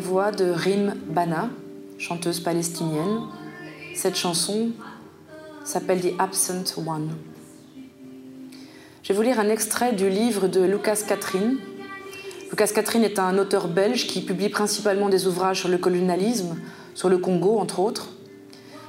[0.00, 1.50] La voix de Rim Bana,
[1.98, 3.20] chanteuse palestinienne.
[3.94, 4.70] Cette chanson
[5.62, 7.10] s'appelle The Absent One.
[9.02, 11.58] Je vais vous lire un extrait du livre de Lucas Catherine.
[12.48, 16.56] Lucas Catherine est un auteur belge qui publie principalement des ouvrages sur le colonialisme,
[16.94, 18.08] sur le Congo entre autres,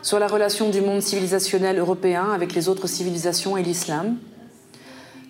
[0.01, 4.15] sur la relation du monde civilisationnel européen avec les autres civilisations et l'islam.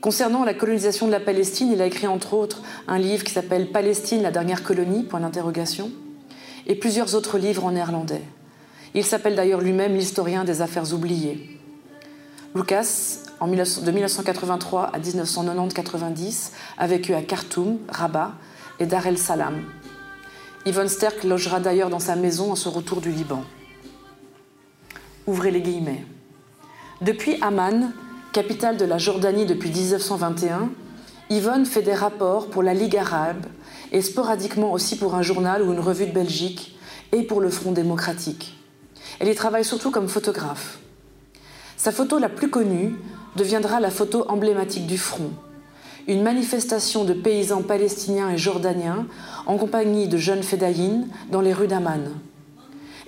[0.01, 3.67] Concernant la colonisation de la Palestine, il a écrit entre autres un livre qui s'appelle
[3.71, 5.91] Palestine, la dernière colonie, point d'interrogation,
[6.65, 8.23] et plusieurs autres livres en néerlandais.
[8.95, 11.59] Il s'appelle d'ailleurs lui-même l'historien des affaires oubliées.
[12.55, 18.33] Lucas, de 1983 à 1990-90, a vécu à Khartoum, Rabat
[18.79, 19.63] et Dar el Salam.
[20.65, 23.43] Yvonne Sterk logera d'ailleurs dans sa maison en ce retour du Liban.
[25.27, 26.03] Ouvrez les guillemets.
[27.01, 27.91] Depuis Amman,
[28.31, 30.69] capitale de la Jordanie depuis 1921,
[31.29, 33.45] Yvonne fait des rapports pour la Ligue arabe
[33.91, 36.77] et sporadiquement aussi pour un journal ou une revue de Belgique
[37.11, 38.57] et pour le Front démocratique.
[39.19, 40.79] Elle y travaille surtout comme photographe.
[41.75, 42.95] Sa photo la plus connue
[43.35, 45.31] deviendra la photo emblématique du Front,
[46.07, 49.07] une manifestation de paysans palestiniens et jordaniens
[49.45, 52.11] en compagnie de jeunes fédayines dans les rues d'Amman.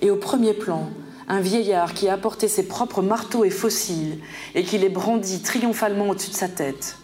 [0.02, 0.90] Et au premier plan,
[1.28, 4.18] un vieillard qui a apporté ses propres marteaux et fossiles
[4.54, 6.98] et qui les brandit triomphalement au-dessus de sa tête.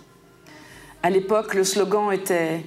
[1.03, 2.65] À l'époque, le slogan était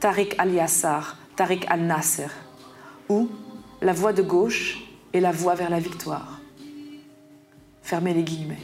[0.00, 2.28] Tariq al-Yassar, Tariq al-Nasser,
[3.08, 3.28] ou
[3.80, 4.82] la voie de gauche
[5.12, 6.40] et la voie vers la victoire.
[7.82, 8.58] Fermez les guillemets.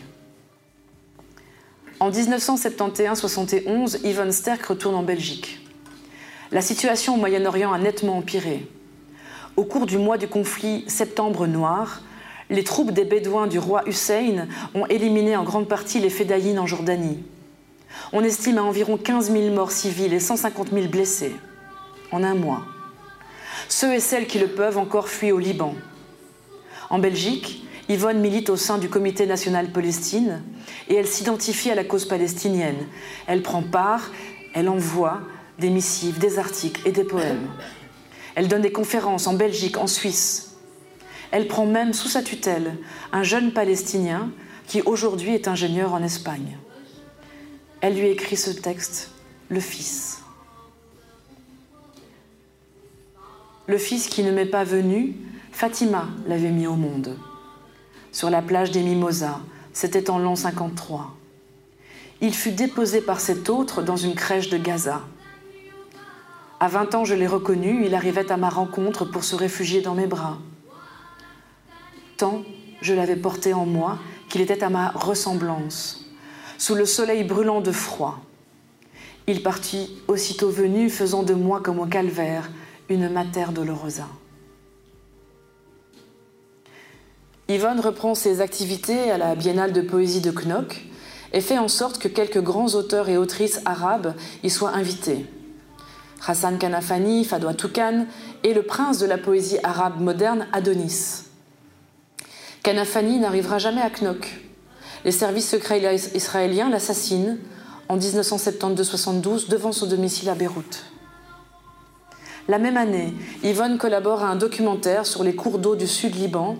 [2.01, 5.61] En 1971-71, Yvonne Sterk retourne en Belgique.
[6.51, 8.67] La situation au Moyen-Orient a nettement empiré.
[9.57, 12.03] Au cours du mois du conflit Septembre Noir,
[12.53, 16.67] les troupes des Bédouins du roi Hussein ont éliminé en grande partie les Fédayines en
[16.67, 17.19] Jordanie.
[18.13, 21.35] On estime à environ 15 000 morts civils et 150 000 blessés
[22.11, 22.63] en un mois.
[23.69, 25.75] Ceux et celles qui le peuvent encore fuient au Liban.
[26.91, 30.43] En Belgique, Yvonne milite au sein du Comité national Palestine
[30.89, 32.87] et elle s'identifie à la cause palestinienne.
[33.27, 34.11] Elle prend part,
[34.53, 35.23] elle envoie
[35.59, 37.49] des missives, des articles et des poèmes.
[38.35, 40.52] Elle donne des conférences en Belgique, en Suisse,
[41.33, 42.77] elle prend même sous sa tutelle
[43.11, 44.31] un jeune Palestinien
[44.67, 46.59] qui aujourd'hui est ingénieur en Espagne.
[47.81, 49.11] Elle lui écrit ce texte,
[49.49, 50.21] Le Fils.
[53.67, 55.17] Le Fils qui ne m'est pas venu,
[55.53, 57.17] Fatima l'avait mis au monde.
[58.13, 59.41] Sur la plage des Mimosas,
[59.73, 61.17] c'était en l'an 53.
[62.21, 65.01] Il fut déposé par cet autre dans une crèche de Gaza.
[66.61, 69.95] À 20 ans, je l'ai reconnu, il arrivait à ma rencontre pour se réfugier dans
[69.95, 70.39] mes bras
[72.81, 73.99] je l'avais porté en moi
[74.29, 76.07] qu'il était à ma ressemblance,
[76.59, 78.21] sous le soleil brûlant de froid.
[79.27, 82.51] Il partit aussitôt venu, faisant de moi comme au calvaire
[82.89, 84.07] une mater dolorosa.
[87.49, 90.85] Yvonne reprend ses activités à la Biennale de poésie de Knock
[91.33, 95.27] et fait en sorte que quelques grands auteurs et autrices arabes y soient invités.
[96.27, 98.07] Hassan Kanafani, Fadwa Toukan
[98.45, 101.32] et le prince de la poésie arabe moderne Adonis.
[102.63, 104.41] Kanafani n'arrivera jamais à Knock.
[105.05, 105.83] Les services secrets
[106.15, 107.39] israéliens l'assassinent
[107.89, 110.85] en 1972-72 devant son domicile à Beyrouth.
[112.47, 116.57] La même année, Yvonne collabore à un documentaire sur les cours d'eau du sud Liban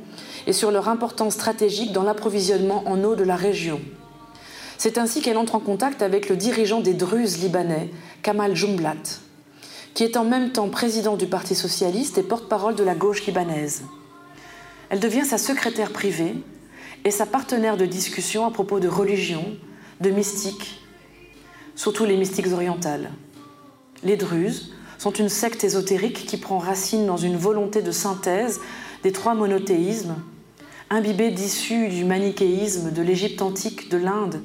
[0.49, 3.81] et sur leur importance stratégique dans l'approvisionnement en eau de la région.
[4.79, 7.91] C'est ainsi qu'elle entre en contact avec le dirigeant des Druzes libanais,
[8.25, 9.21] Kamal Jumblat,
[9.95, 13.85] qui est en même temps président du Parti socialiste et porte-parole de la gauche libanaise.
[14.93, 16.35] Elle devient sa secrétaire privée
[17.07, 19.57] et sa partenaire de discussion à propos de religion,
[20.03, 20.83] de mystique,
[21.75, 23.11] surtout les mystiques orientales.
[24.05, 28.61] Les Druzes sont une secte ésotérique qui prend racine dans une volonté de synthèse
[29.03, 30.17] des trois monothéismes,
[30.91, 34.43] imbibés d'issus du manichéisme de l'Égypte antique, de l'Inde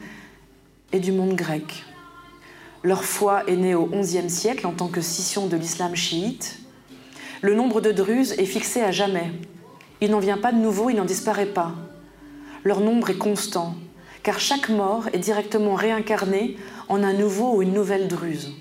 [0.93, 1.83] et du monde grec.
[2.83, 6.59] Leur foi est née au XIe siècle en tant que scission de l'islam chiite.
[7.41, 9.29] Le nombre de Druzes est fixé à jamais.
[10.01, 11.73] Il n'en vient pas de nouveau, il n'en disparaît pas.
[12.63, 13.75] Leur nombre est constant,
[14.23, 16.57] car chaque mort est directement réincarné
[16.89, 18.53] en un nouveau ou une nouvelle Druze.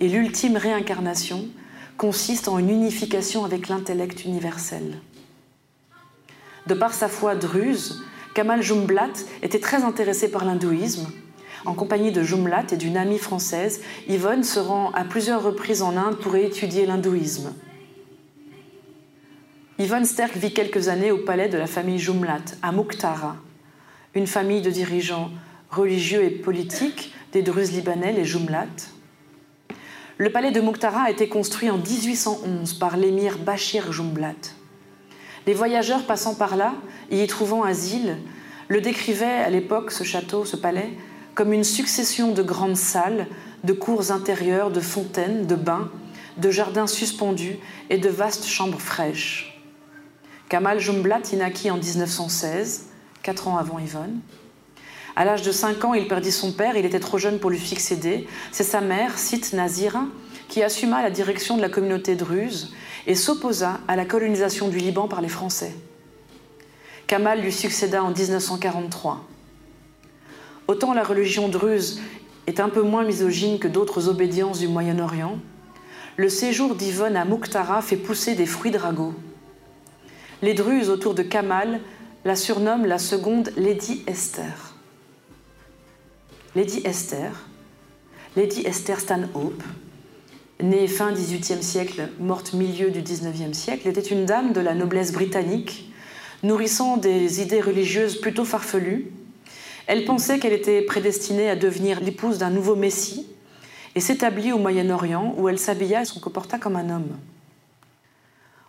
[0.00, 1.46] Et l'ultime réincarnation
[1.96, 4.98] consiste en une unification avec l'intellect universel.
[6.66, 8.04] De par sa foi druze,
[8.34, 9.12] Kamal Jumblat
[9.42, 11.10] était très intéressé par l'hindouisme.
[11.64, 15.96] En compagnie de Jumblat et d'une amie française, Yvonne se rend à plusieurs reprises en
[15.96, 17.52] Inde pour étudier l'hindouisme.
[19.78, 23.36] Yvonne Sterk vit quelques années au palais de la famille Jumlat, à Mukhtara,
[24.14, 25.30] une famille de dirigeants
[25.70, 28.66] religieux et politiques des Druzes libanais, les Jumlat.
[30.18, 34.34] Le palais de Mukhtara a été construit en 1811 par l'émir Bachir Jumblat.
[35.46, 36.74] Les voyageurs passant par là
[37.10, 38.18] y trouvant asile
[38.68, 40.90] le décrivaient à l'époque, ce château, ce palais,
[41.34, 43.26] comme une succession de grandes salles,
[43.64, 45.90] de cours intérieures, de fontaines, de bains,
[46.36, 47.56] de jardins suspendus
[47.88, 49.51] et de vastes chambres fraîches.
[50.52, 52.88] Kamal Jumblat y naquit en 1916,
[53.22, 54.20] quatre ans avant Yvonne.
[55.16, 57.58] À l'âge de 5 ans, il perdit son père, il était trop jeune pour lui
[57.58, 58.28] succéder.
[58.50, 60.04] C'est sa mère, Sit Nazira,
[60.50, 62.74] qui assuma la direction de la communauté druze
[63.06, 65.74] et s'opposa à la colonisation du Liban par les Français.
[67.06, 69.24] Kamal lui succéda en 1943.
[70.68, 72.02] Autant la religion druze
[72.46, 75.38] est un peu moins misogyne que d'autres obédiences du Moyen-Orient,
[76.18, 79.14] le séjour d'Yvonne à Mukhtara fait pousser des fruits drago
[80.42, 81.80] les Druzes autour de Kamal
[82.24, 84.74] la surnomment la seconde Lady Esther.
[86.54, 87.30] Lady Esther,
[88.36, 89.62] Lady Esther Stanhope,
[90.60, 95.12] née fin XVIIIe siècle, morte milieu du XIXe siècle, était une dame de la noblesse
[95.12, 95.90] britannique,
[96.42, 99.10] nourrissant des idées religieuses plutôt farfelues.
[99.86, 103.26] Elle pensait qu'elle était prédestinée à devenir l'épouse d'un nouveau Messie
[103.94, 107.18] et s'établit au Moyen-Orient où elle s'habilla et se comporta comme un homme.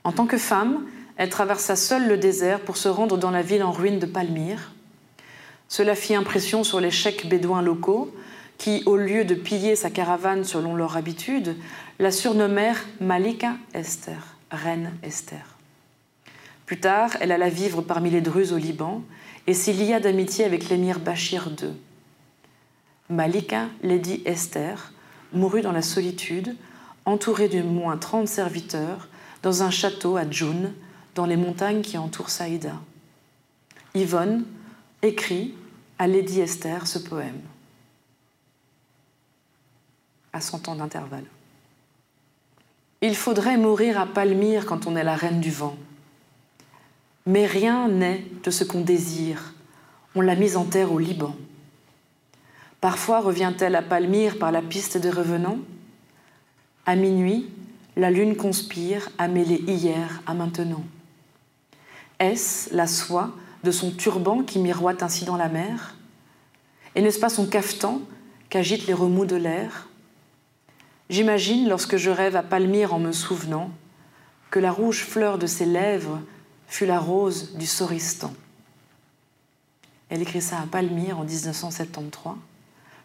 [0.04, 0.86] En tant que femme,
[1.18, 4.72] elle traversa seule le désert pour se rendre dans la ville en ruine de Palmyre.
[5.68, 8.14] Cela fit impression sur les chèques bédouins locaux
[8.58, 11.56] qui, au lieu de piller sa caravane selon leur habitude,
[12.00, 15.58] la surnommèrent Malika Esther, reine Esther.
[16.66, 19.02] Plus tard, elle alla vivre parmi les Druzes au Liban
[19.48, 21.70] et s'y lia d'amitié avec l'émir Bachir II.
[23.10, 24.94] Malika, Lady Esther,
[25.34, 26.56] mourut dans la solitude,
[27.06, 29.10] entourée de moins 30 serviteurs,
[29.42, 30.72] dans un château à Djoun,
[31.16, 32.80] dans les montagnes qui entourent Saïda.
[33.94, 34.46] Yvonne
[35.02, 35.54] écrit
[36.00, 37.42] à Lady Esther ce poème
[40.34, 41.26] à 100 ans d'intervalle.
[43.02, 45.76] Il faudrait mourir à Palmyre quand on est la reine du vent.
[47.26, 49.54] Mais rien n'est de ce qu'on désire.
[50.16, 51.36] On l'a mise en terre au Liban.
[52.82, 55.60] Parfois revient-elle à Palmyre par la piste des revenants.
[56.86, 57.50] À minuit,
[57.96, 60.84] la lune conspire à mêler hier à maintenant.
[62.20, 63.32] Est-ce la soie
[63.64, 65.96] de son turban qui miroite ainsi dans la mer?
[66.96, 68.02] Et n'est-ce pas son cafetan
[68.50, 69.88] qu'agitent les remous de l'air?
[71.10, 73.72] J'imagine, lorsque je rêve à Palmyre en me souvenant,
[74.52, 76.22] que la rouge fleur de ses lèvres
[76.68, 78.34] fut la rose du Soristan.
[80.10, 82.34] Elle écrit ça à Palmyre en 1973.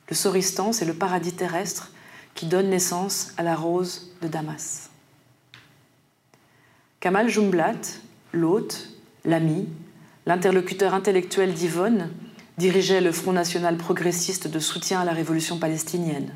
[0.09, 1.90] Le Soristan, c'est le paradis terrestre
[2.34, 4.90] qui donne naissance à la rose de Damas.
[7.00, 7.80] Kamal Jumblat,
[8.32, 8.90] l'hôte,
[9.29, 9.68] l'ami,
[10.26, 12.11] l'interlocuteur intellectuel d'Yvonne,
[12.57, 16.35] dirigeait le Front national progressiste de soutien à la révolution palestinienne.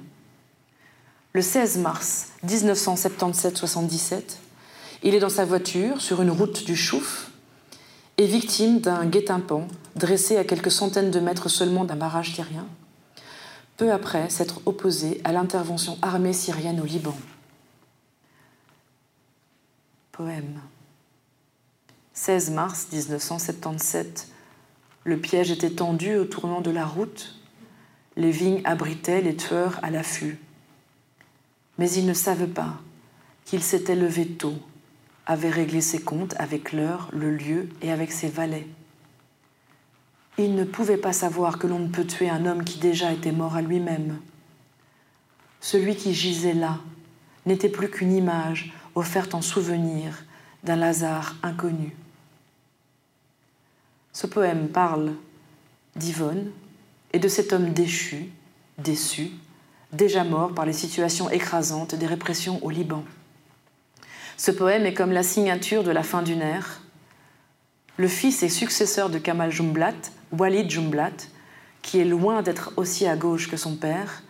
[1.32, 4.36] Le 16 mars 1977-77,
[5.03, 7.30] il est dans sa voiture sur une route du Chouf
[8.18, 9.66] et victime d'un guet-apens
[9.97, 12.66] dressé à quelques centaines de mètres seulement d'un barrage syrien,
[13.78, 17.16] peu après s'être opposé à l'intervention armée syrienne au Liban.
[20.12, 20.61] Poème.
[22.14, 24.28] 16 mars 1977,
[25.04, 27.40] le piège était tendu au tournant de la route.
[28.16, 30.38] Les vignes abritaient les tueurs à l'affût.
[31.78, 32.74] Mais ils ne savent pas
[33.46, 34.54] qu'il s'était levé tôt,
[35.24, 38.68] avait réglé ses comptes avec l'heure, le lieu et avec ses valets.
[40.36, 43.32] Il ne pouvait pas savoir que l'on ne peut tuer un homme qui déjà était
[43.32, 44.18] mort à lui-même.
[45.60, 46.78] Celui qui gisait là
[47.46, 50.24] n'était plus qu'une image offerte en souvenir
[50.62, 51.96] d'un Lazare inconnu.
[54.12, 55.12] Ce poème parle
[55.96, 56.50] d'Yvonne
[57.12, 58.30] et de cet homme déchu,
[58.78, 59.30] déçu,
[59.92, 63.04] déjà mort par les situations écrasantes des répressions au Liban.
[64.36, 66.82] Ce poème est comme la signature de la fin d'une ère.
[67.96, 69.94] Le fils et successeur de Kamal Jumblat,
[70.32, 71.12] Walid Jumblat,
[71.82, 74.22] qui est loin d'être aussi à gauche que son père,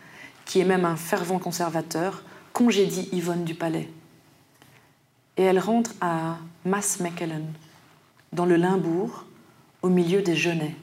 [0.44, 2.22] qui est même un fervent conservateur,
[2.52, 3.88] congédie Yvonne du palais.
[5.36, 7.46] Et elle rentre à Mass Mechelen,
[8.32, 9.24] dans le Limbourg,
[9.82, 10.76] au milieu des genêts.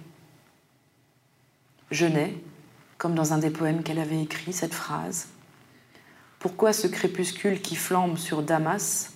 [1.90, 2.36] Genêts,
[2.98, 5.30] comme dans un des poèmes qu'elle avait écrit, cette phrase
[6.38, 9.14] Pourquoi ce crépuscule qui flambe sur Damas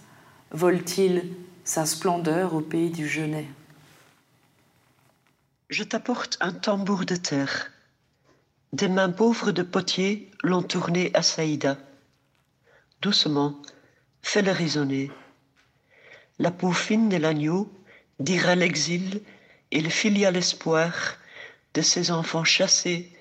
[0.52, 1.30] vole-t-il
[1.66, 3.48] sa splendeur au pays du Genêt
[5.70, 7.72] Je t'apporte un tambour de terre.
[8.72, 11.78] Des mains pauvres de potier l'ont tourné à Saïda.
[13.02, 13.62] Doucement,
[14.22, 15.12] fais-le résonner.
[16.40, 17.72] La peau fine de l'agneau
[18.20, 19.22] dira l'exil
[19.74, 21.18] et le filial espoir
[21.74, 23.12] de ces enfants chassés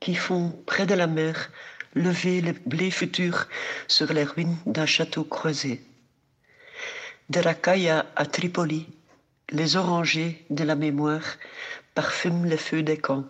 [0.00, 1.50] qui font, près de la mer,
[1.94, 3.46] lever le blé futur
[3.86, 5.84] sur les ruines d'un château croisé.
[7.28, 8.86] De Raqqa à Tripoli,
[9.50, 11.36] les orangers de la mémoire
[11.94, 13.26] parfument les feux des camps.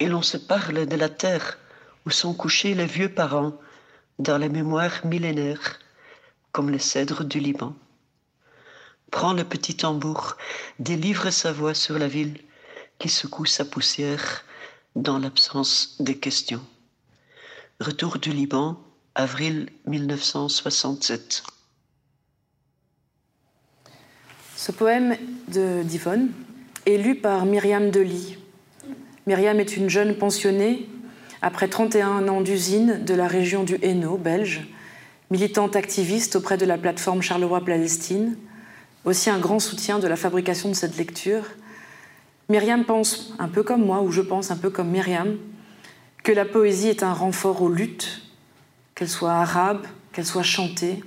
[0.00, 1.58] Et l'on se parle de la terre
[2.04, 3.56] où sont couchés les vieux parents
[4.18, 5.78] dans les mémoires millénaires,
[6.50, 7.76] comme les cèdres du Liban.
[9.12, 10.38] Prends le petit tambour,
[10.78, 12.38] délivre sa voix sur la ville
[12.98, 14.42] qui secoue sa poussière
[14.96, 16.62] dans l'absence des questions.
[17.78, 18.80] Retour du Liban,
[19.14, 21.42] avril 1967.
[24.56, 25.16] Ce poème
[25.48, 26.30] de d'Yvonne
[26.86, 28.38] est lu par Myriam Delis.
[29.26, 30.88] Myriam est une jeune pensionnée
[31.42, 34.66] après 31 ans d'usine de la région du Hainaut, belge,
[35.30, 38.38] militante activiste auprès de la plateforme Charleroi-Palestine,
[39.04, 41.44] aussi un grand soutien de la fabrication de cette lecture.
[42.48, 45.36] Myriam pense, un peu comme moi, ou je pense un peu comme Myriam,
[46.22, 48.22] que la poésie est un renfort aux luttes,
[48.94, 51.02] qu'elle soit arabe, qu'elle soit chantée.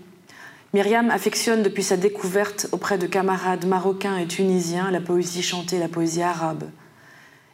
[0.73, 5.87] Myriam affectionne depuis sa découverte auprès de camarades marocains et tunisiens la poésie chantée, la
[5.87, 6.65] poésie arabe,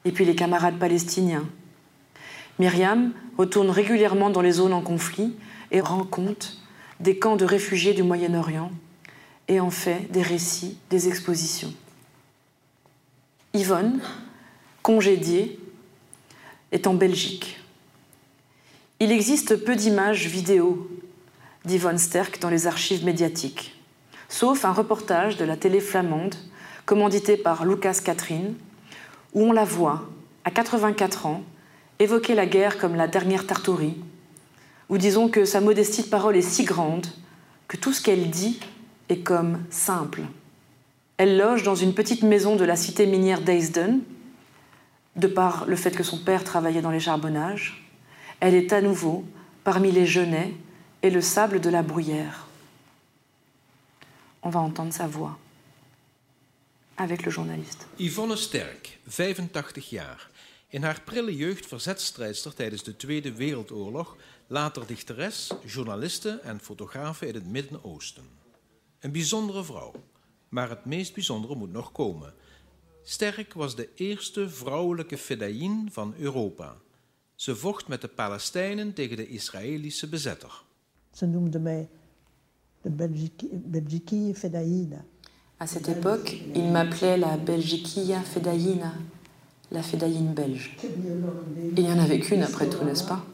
[0.05, 1.45] et puis les camarades palestiniens.
[2.57, 5.35] Myriam retourne régulièrement dans les zones en conflit
[5.71, 6.57] et rend compte
[6.99, 8.71] des camps de réfugiés du Moyen-Orient,
[9.47, 11.73] et en fait des récits, des expositions.
[13.53, 14.01] Yvonne,
[14.81, 15.59] congédiée,
[16.71, 17.59] est en Belgique.
[18.99, 20.89] Il existe peu d'images vidéo
[21.65, 23.75] d'Yvonne Sterck dans les archives médiatiques,
[24.29, 26.35] sauf un reportage de la télé flamande
[26.85, 28.55] commandité par Lucas Catherine,
[29.33, 30.09] où on la voit,
[30.43, 31.43] à 84 ans,
[31.99, 33.97] évoquer la guerre comme la dernière tartourie,
[34.89, 37.07] ou disons que sa modestie de parole est si grande
[37.67, 38.59] que tout ce qu'elle dit
[39.11, 40.21] est comme simple.
[41.17, 44.01] Elle loge dans une petite maison de la cité minière d'Eisden,
[45.15, 47.85] de par le fait que son père travaillait dans les charbonnages.
[48.39, 49.25] Elle est à nouveau
[49.63, 50.53] parmi les genêts
[51.03, 52.47] et le sable de la bruyère.
[54.41, 55.37] On va entendre sa voix
[56.97, 57.87] avec le journaliste.
[57.99, 60.29] Yvonne Sterk, 85 jaar.
[60.73, 64.15] In haar prille jeugd verzetstrijdster tijdens de Tweede Wereldoorlog,
[64.47, 68.40] later dichteres, journaliste en fotografe in het Midden-Oosten.
[69.01, 69.91] Een bijzondere vrouw,
[70.49, 72.33] maar het meest bijzondere moet nog komen.
[73.03, 76.75] Sterk was de eerste vrouwelijke fedaïn van Europa.
[77.35, 80.63] Ze vocht met de Palestijnen tegen de Israëlische bezetter.
[81.13, 81.89] Ze noemde mij
[82.81, 85.05] de Belgiquille fedaïna.
[85.57, 88.93] À cette époque, il m'appelait la Belgiquilla fedaïna,
[89.67, 90.75] la fedaïne belge.
[90.83, 90.87] Et
[91.75, 93.25] il n'y en avait qu'une après tout, n'est-ce pas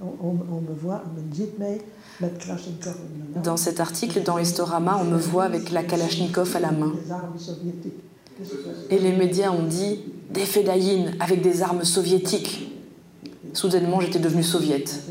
[0.00, 1.80] on, me voit, on me dit mij
[3.42, 6.92] dans cet article, dans Estorama, on me voit avec la Kalachnikov à la main.
[8.90, 10.00] Et les médias ont dit
[10.30, 12.72] des fédaïnes avec des armes soviétiques.
[13.52, 15.02] Soudainement, j'étais devenue soviète.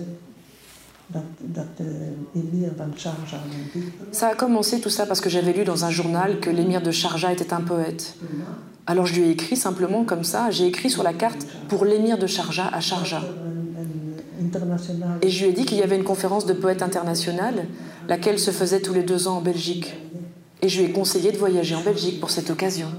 [4.12, 6.92] Ça a commencé tout ça parce que j'avais lu dans un journal que l'émir de
[6.92, 8.16] Sharjah était un poète.
[8.88, 12.18] Alors je lui ai écrit simplement comme ça, j'ai écrit sur la carte pour l'émir
[12.18, 13.24] de Sharjah à Sharjah.
[15.22, 17.68] Et je lui ai dit qu'il y avait une conférence de poètes internationale,
[18.08, 19.94] laquelle se faisait tous les deux ans en Belgique.
[20.62, 22.90] Et je lui ai conseillé de voyager en Belgique pour cette occasion.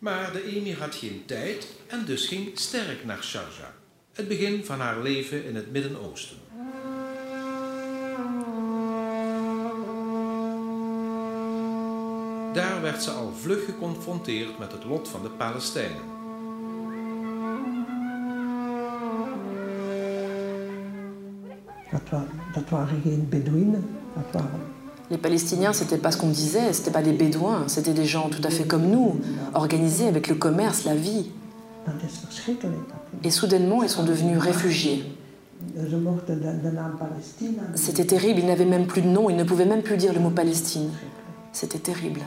[0.00, 3.72] Maar de Emir had geen tijd en dus ging sterk naar Sharjah,
[4.12, 6.36] het begin van haar leven in het Midden-Oosten.
[12.52, 16.02] Daar werd ze al vlug geconfronteerd met het lot van de Palestijnen.
[25.10, 28.42] Les Palestiniens, c'était pas ce qu'on disait, c'était pas des Bédouins, c'était des gens tout
[28.44, 29.16] à fait comme nous,
[29.54, 31.30] organisés avec le commerce, la vie.
[33.24, 35.04] Et soudainement, ils sont devenus réfugiés.
[36.98, 37.62] Palestina.
[37.74, 40.20] C'était terrible, ils n'avaient même plus de nom, ils ne pouvaient même plus dire le
[40.20, 40.90] mot Palestine.
[41.52, 42.20] C'était terrible.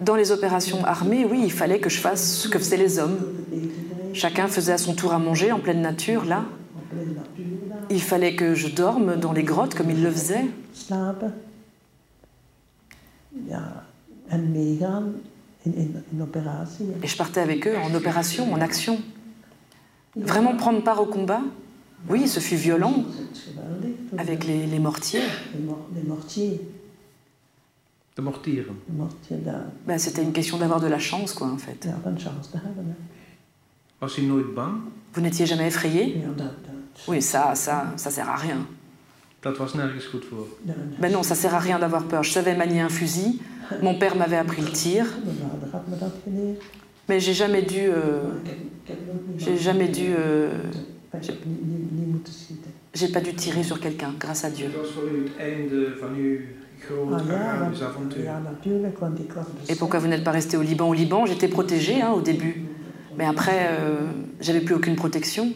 [0.00, 3.18] Dans les opérations armées, oui, il fallait que je fasse ce que faisaient les hommes.
[4.12, 6.44] Chacun faisait à son tour à manger en pleine nature, là.
[7.90, 10.10] Il fallait que je dorme dans les grottes comme ils le
[16.20, 16.84] operatie.
[17.02, 18.98] Et je partais avec eux en opération, en action.
[20.16, 21.42] Vraiment prendre part au combat?
[22.08, 23.04] Oui, ce fut violent,
[24.16, 25.20] avec les, les mortiers.
[25.54, 26.60] Les, mor les mortiers.
[29.36, 29.52] De.
[29.86, 31.88] Ben, C'était une question d'avoir de la chance, quoi, en fait.
[35.12, 36.22] Vous n'étiez jamais effrayé.
[37.08, 38.66] Oui, ça, ça, ça sert à rien.
[39.42, 40.46] Dat was nergens goed voor.
[40.66, 42.22] Ja, Ben non, ça sert à rien d'avoir peur.
[42.22, 43.40] Je savais manier un fusil.
[43.82, 45.06] Mon père m'avait appris le tir.
[47.08, 47.88] Mais j'ai jamais dû.
[47.88, 48.20] euh,
[49.38, 50.12] j'ai jamais dû.
[50.18, 50.50] euh,
[52.92, 54.70] j'ai pas dû tirer sur quelqu'un, grâce à Dieu.
[55.40, 55.44] Ah
[59.68, 62.64] Et pourquoi vous n'êtes pas resté au Liban Au Liban, j'étais protégée hein, au début.
[63.20, 63.98] Mais après, euh,
[64.40, 65.52] j'avais plus aucune protection.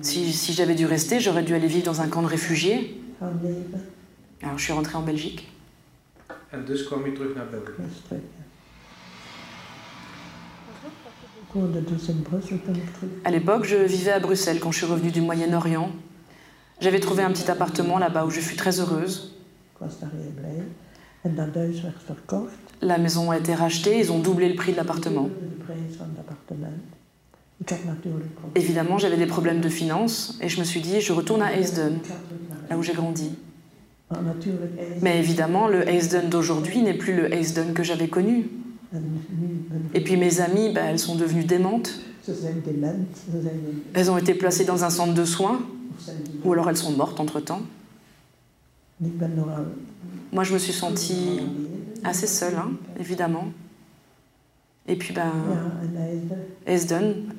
[0.00, 3.02] Si, si j'avais dû rester, j'aurais dû aller vivre dans un camp de réfugiés.
[3.20, 5.50] Alors je suis rentrée en Belgique.
[6.52, 8.22] En dus kwam terug naar België.
[13.24, 15.90] À l'époque, je vivais à Bruxelles quand je suis revenue du Moyen-Orient.
[16.80, 19.34] J'avais trouvé un petit appartement là-bas où je fus très heureuse.
[22.80, 25.28] La maison a été rachetée, ils ont doublé le prix de l'appartement.
[28.54, 31.90] Évidemment, j'avais des problèmes de finances et je me suis dit, je retourne à naar
[32.68, 33.30] là où j'ai grandi.
[35.00, 38.50] Mais évidemment, le Heisden d'aujourd'hui n'est plus le Heisden que j'avais connu.
[39.94, 42.00] Et puis mes amies, bah, elles sont devenues démentes.
[43.94, 45.60] Elles ont été placées dans un centre de soins,
[46.44, 47.62] ou alors elles sont mortes entre-temps.
[48.91, 48.91] En Ik ben nogal
[50.32, 51.40] Moi, je me suis sentie
[52.04, 53.52] assez seule, hein, évidemment.
[54.88, 55.32] Et puis, ben,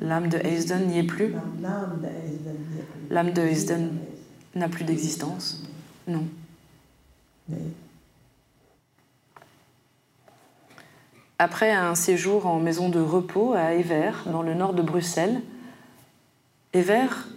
[0.02, 1.34] l'âme de Heisden n'y est plus.
[3.10, 3.90] L'âme de Heisden
[4.56, 5.64] n'a plus d'existence.
[6.08, 6.24] Non.
[11.40, 15.42] Après un séjour en maison de repos à Evere, dans le nord de Bruxelles,
[16.74, 17.28] Evere,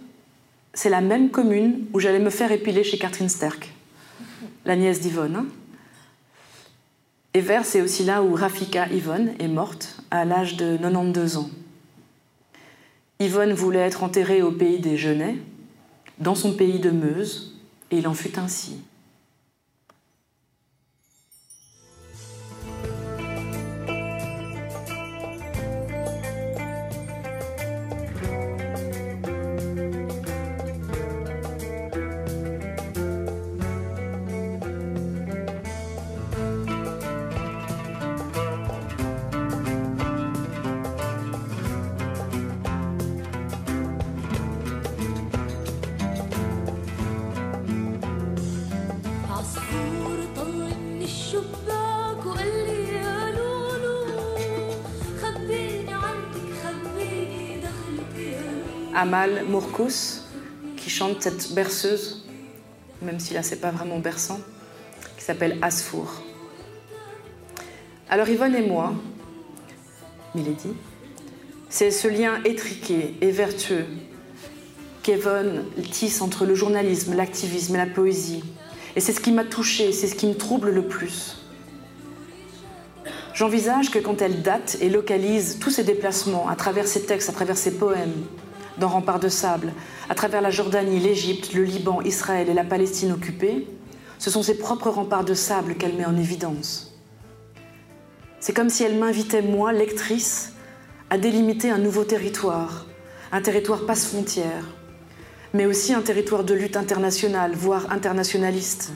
[0.73, 3.73] c'est la même commune où j'allais me faire épiler chez Catherine Sterck,
[4.67, 5.35] la nièce d'Yvonne.
[5.37, 5.45] hein.
[7.33, 11.49] Evere, c'est aussi là où Rafika Yvonne est morte à l'âge de 92 ans.
[13.19, 15.37] Yvonne voulait être enterrée au pays des Genêts,
[16.19, 17.57] dans son pays de Meuse,
[17.91, 18.81] et il en fut ainsi.
[58.97, 60.23] Amal Mourkous,
[60.75, 62.25] qui chante cette berceuse,
[63.03, 64.39] même si là c'est pas vraiment berçant,
[65.15, 66.23] qui s'appelle Asfour.
[68.09, 68.95] Alors Yvonne et moi,
[70.33, 70.73] Milady,
[71.69, 73.85] c'est ce lien étriqué et vertueux
[75.03, 78.43] qu'Yvonne tisse entre le journalisme, l'activisme et la poésie.
[78.95, 81.37] Et c'est ce qui m'a touchée, c'est ce qui me trouble le plus.
[83.35, 87.33] J'envisage que quand elle date et localise tous ses déplacements à travers ses textes, à
[87.33, 88.23] travers ses poèmes,
[88.79, 89.73] dans Rempart de sable,
[90.09, 93.67] à travers la Jordanie, l'Égypte, le Liban, Israël et la Palestine occupée,
[94.19, 96.95] ce sont ses propres remparts de sable qu'elle met en évidence.
[98.39, 100.53] C'est comme si elle m'invitait, moi, lectrice,
[101.09, 102.85] à délimiter un nouveau territoire,
[103.31, 104.63] un territoire passe-frontière,
[105.53, 108.91] mais aussi un territoire de lutte internationale, voire internationaliste.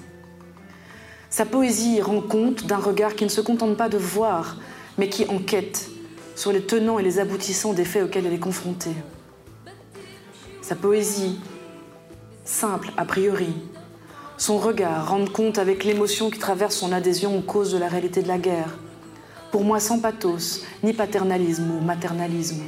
[1.29, 4.57] Sa poésie rend compte d'un regard qui ne se contente pas de voir,
[4.97, 5.89] mais qui enquête
[6.35, 8.95] sur les tenants et les aboutissants des faits auxquels elle est confrontée.
[10.71, 11.37] Sa poésie,
[12.45, 13.53] simple a priori,
[14.37, 18.21] son regard rend compte avec l'émotion qui traverse son adhésion aux causes de la réalité
[18.21, 18.77] de la guerre.
[19.51, 22.61] Pour moi, sans pathos, ni paternalisme ou maternalisme.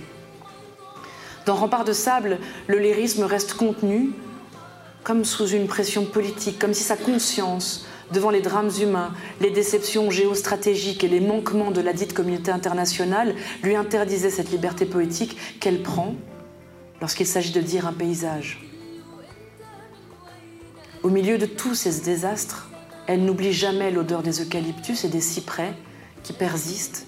[1.46, 4.12] Dans Rempart de sable, le lyrisme reste contenu,
[5.06, 10.12] comme sous une pression politique, comme si sa conscience, devant les drames humains, les déceptions
[10.12, 13.34] géostratégiques et les manquements de la dite communauté internationale,
[13.64, 16.16] lui interdisait cette liberté poétique qu'elle prend
[17.04, 18.64] lorsqu'il s'agit de dire un paysage.
[21.04, 22.70] Au milieu de tous ces désastres,
[23.08, 25.74] elle n'oublie jamais l'odeur des eucalyptus et des cyprès
[26.24, 27.06] qui persistent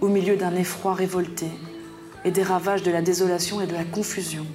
[0.00, 1.48] au milieu d'un effroi révolté
[2.24, 4.46] et des ravages de la désolation et de la confusion.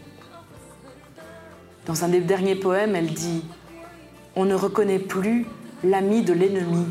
[1.86, 3.44] Dans un des derniers poèmes, elle dit
[4.36, 5.46] On ne reconnaît plus
[5.84, 6.88] l'ami de l'ennemi,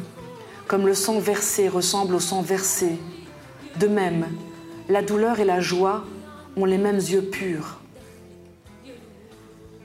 [0.69, 2.97] comme le sang versé ressemble au sang versé.
[3.81, 4.29] De même,
[4.89, 6.05] la douleur et la joie
[6.57, 7.78] ont les mêmes yeux purs.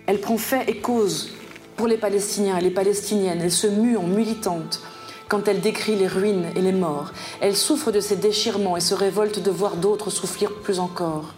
[0.05, 1.29] Elle prend fait et cause
[1.77, 3.41] pour les Palestiniens et les Palestiniennes.
[3.41, 4.81] Elle se mue en militante
[5.29, 7.11] quand elle décrit les ruines et les morts.
[7.39, 11.33] Elle souffre de ces déchirements et se révolte de voir d'autres souffrir plus encore.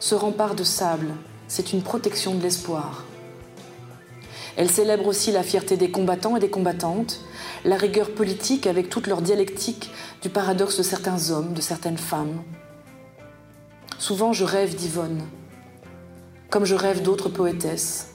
[0.00, 1.08] Ce rempart de sable,
[1.46, 3.04] c'est une protection de l'espoir.
[4.56, 7.20] Elle célèbre aussi la fierté des combattants et des combattantes,
[7.64, 9.90] la rigueur politique avec toute leur dialectique
[10.22, 12.42] du paradoxe de certains hommes, de certaines femmes.
[13.98, 15.22] Souvent, je rêve d'Yvonne,
[16.52, 18.08] comme je rêve d'autres poétesses,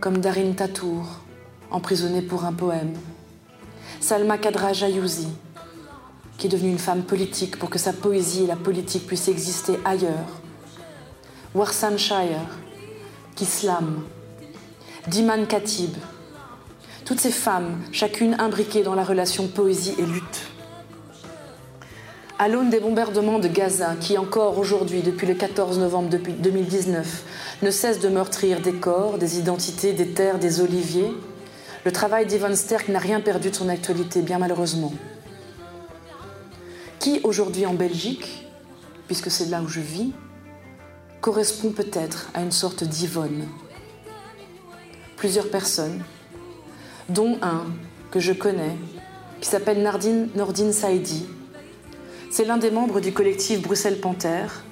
[0.00, 1.06] comme Darin Tatour,
[1.70, 2.92] emprisonnée pour un poème,
[4.00, 5.28] Salma Kadra Jayouzi,
[6.36, 9.78] qui est devenue une femme politique pour que sa poésie et la politique puissent exister
[9.86, 10.42] ailleurs,
[11.54, 12.50] Warsan Shire,
[13.34, 14.02] qui slame,
[15.06, 15.96] Diman Khatib,
[17.06, 20.51] toutes ces femmes, chacune imbriquée dans la relation poésie et lutte.
[22.42, 27.22] À l'aune des bombardements de Gaza, qui encore aujourd'hui, depuis le 14 novembre 2019,
[27.62, 31.12] ne cessent de meurtrir des corps, des identités, des terres, des oliviers,
[31.84, 34.92] le travail d'Yvonne Sterk n'a rien perdu de son actualité, bien malheureusement.
[36.98, 38.48] Qui aujourd'hui en Belgique,
[39.06, 40.12] puisque c'est là où je vis,
[41.20, 43.46] correspond peut-être à une sorte d'Yvonne
[45.16, 46.02] Plusieurs personnes,
[47.08, 47.66] dont un
[48.10, 48.74] que je connais,
[49.40, 51.24] qui s'appelle Nordine Saidi,
[52.32, 54.64] c'est l'un des membres du collectif Bruxelles Panthère.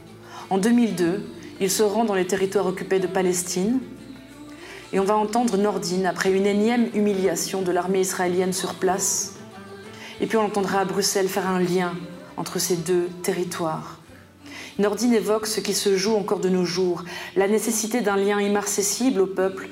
[0.49, 1.23] En 2002,
[1.61, 3.81] il se rend dans les territoires occupés de Palestine.
[4.95, 9.35] Et on va entendre Nordine après une énième humiliation de l'armée israélienne sur place.
[10.23, 11.93] Et puis on l'entendra à Bruxelles faire un lien
[12.39, 14.01] entre ces deux territoires.
[14.79, 17.05] Nordine évoque ce qui se joue encore de nos jours,
[17.37, 19.69] la nécessité d'un lien immarcessible au peuple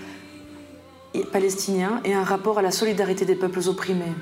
[1.32, 4.12] palestinien et un rapport à la solidarité des peuples opprimés.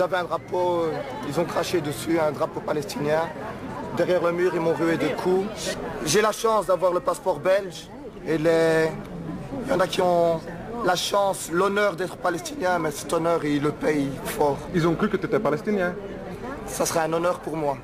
[0.00, 0.86] Ils avaient un drapeau,
[1.28, 3.28] ils ont craché dessus, un drapeau palestinien.
[3.98, 5.76] Derrière le mur, ils m'ont rué de coups.
[6.06, 7.86] J'ai la chance d'avoir le passeport belge.
[8.26, 8.88] Et les...
[9.66, 10.40] il y en a qui ont
[10.86, 14.56] la chance, l'honneur d'être palestinien, mais cet honneur, ils le payent fort.
[14.74, 15.94] Ils ont cru que tu étais palestinien
[16.64, 17.76] Ça serait un honneur pour moi.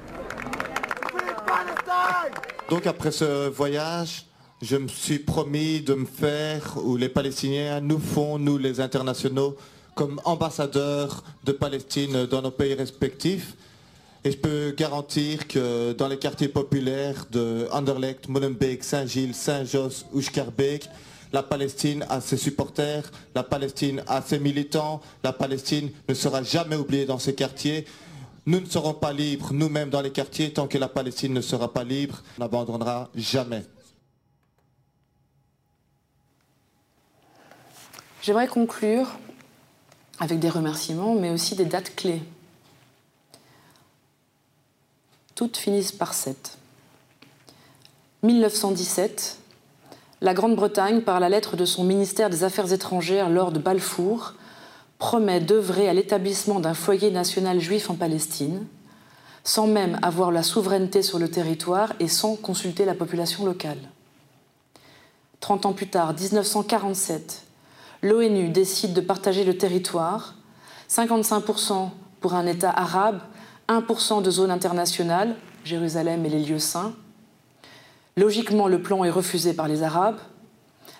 [2.70, 4.24] Donc après ce voyage,
[4.62, 9.54] je me suis promis de me faire, ou les Palestiniens nous font, nous les internationaux,
[9.96, 13.54] comme ambassadeurs de Palestine dans nos pays respectifs.
[14.24, 20.20] Et je peux garantir que dans les quartiers populaires de Anderlecht, Molenbeek, Saint-Gilles, Saint-Jos ou
[20.20, 20.88] Scherbeek,
[21.32, 26.76] la Palestine a ses supporters, la Palestine a ses militants, la Palestine ne sera jamais
[26.76, 27.86] oubliée dans ces quartiers.
[28.44, 31.72] Nous ne serons pas libres nous-mêmes dans les quartiers tant que la Palestine ne sera
[31.72, 32.22] pas libre.
[32.36, 33.64] On n'abandonnera jamais.
[38.22, 39.08] J'aimerais conclure
[40.18, 42.22] avec des remerciements, mais aussi des dates clés.
[45.34, 46.56] Toutes finissent par 7.
[48.22, 49.38] 1917,
[50.22, 54.32] la Grande-Bretagne, par la lettre de son ministère des Affaires étrangères lors de Balfour,
[54.98, 58.66] promet d'œuvrer à l'établissement d'un foyer national juif en Palestine,
[59.44, 63.78] sans même avoir la souveraineté sur le territoire et sans consulter la population locale.
[65.40, 67.45] Trente ans plus tard, 1947,
[68.02, 70.34] l'ONU décide de partager le territoire,
[70.90, 71.90] 55%
[72.20, 73.20] pour un État arabe,
[73.68, 76.94] 1% de zone internationale, Jérusalem et les lieux saints.
[78.16, 80.18] Logiquement, le plan est refusé par les Arabes.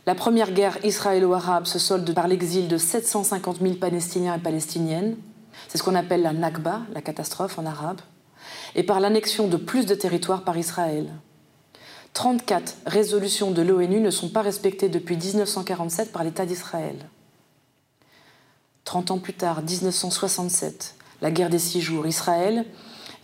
[0.07, 5.16] La première guerre israélo-arabe se solde par l'exil de 750 000 Palestiniens et Palestiniennes.
[5.68, 8.01] C'est ce qu'on appelle la Nakba, la catastrophe en arabe.
[8.74, 11.09] et par l'annexion de plus de territoires par Israël.
[12.16, 16.96] 34 résolutions de l'ONU ne sont pas respectées depuis 1947 par l'État d'Israël.
[18.84, 22.64] 30 ans plus tard, 1967, la guerre des six jours, Israël,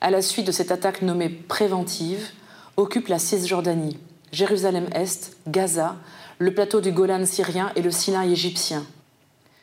[0.02, 2.32] à la suite de cette attaque nommée préventive,
[2.76, 3.98] occupe la Cisjordanie,
[4.30, 5.96] Jérusalem-Est, Gaza,
[6.38, 8.84] le plateau du Golan syrien et le Sinaï égyptien,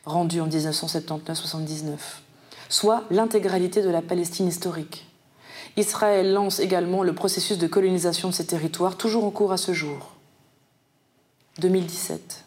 [0.04, 1.98] rendu en 1979-79,
[2.68, 5.06] soit l'intégralité de la Palestine historique.
[5.76, 9.72] Israël lance également le processus de colonisation de ces territoires, toujours en cours à ce
[9.72, 10.16] jour.
[11.58, 12.44] 2017.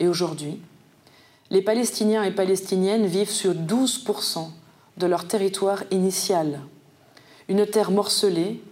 [0.00, 0.60] Et aujourd'hui,
[1.50, 4.48] les Palestiniens et Palestiniennes vivent sur 12%
[4.96, 6.60] de leur territoire initial.
[7.48, 8.62] Une terre morcelée,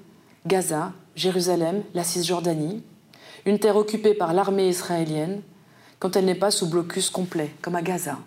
[0.47, 2.83] Gaza, Jérusalem, la Cisjordanie,
[3.45, 5.43] une terre occupée par l'armée israélienne
[5.99, 8.19] quand elle n'est pas sous blocus complet, comme à Gaza.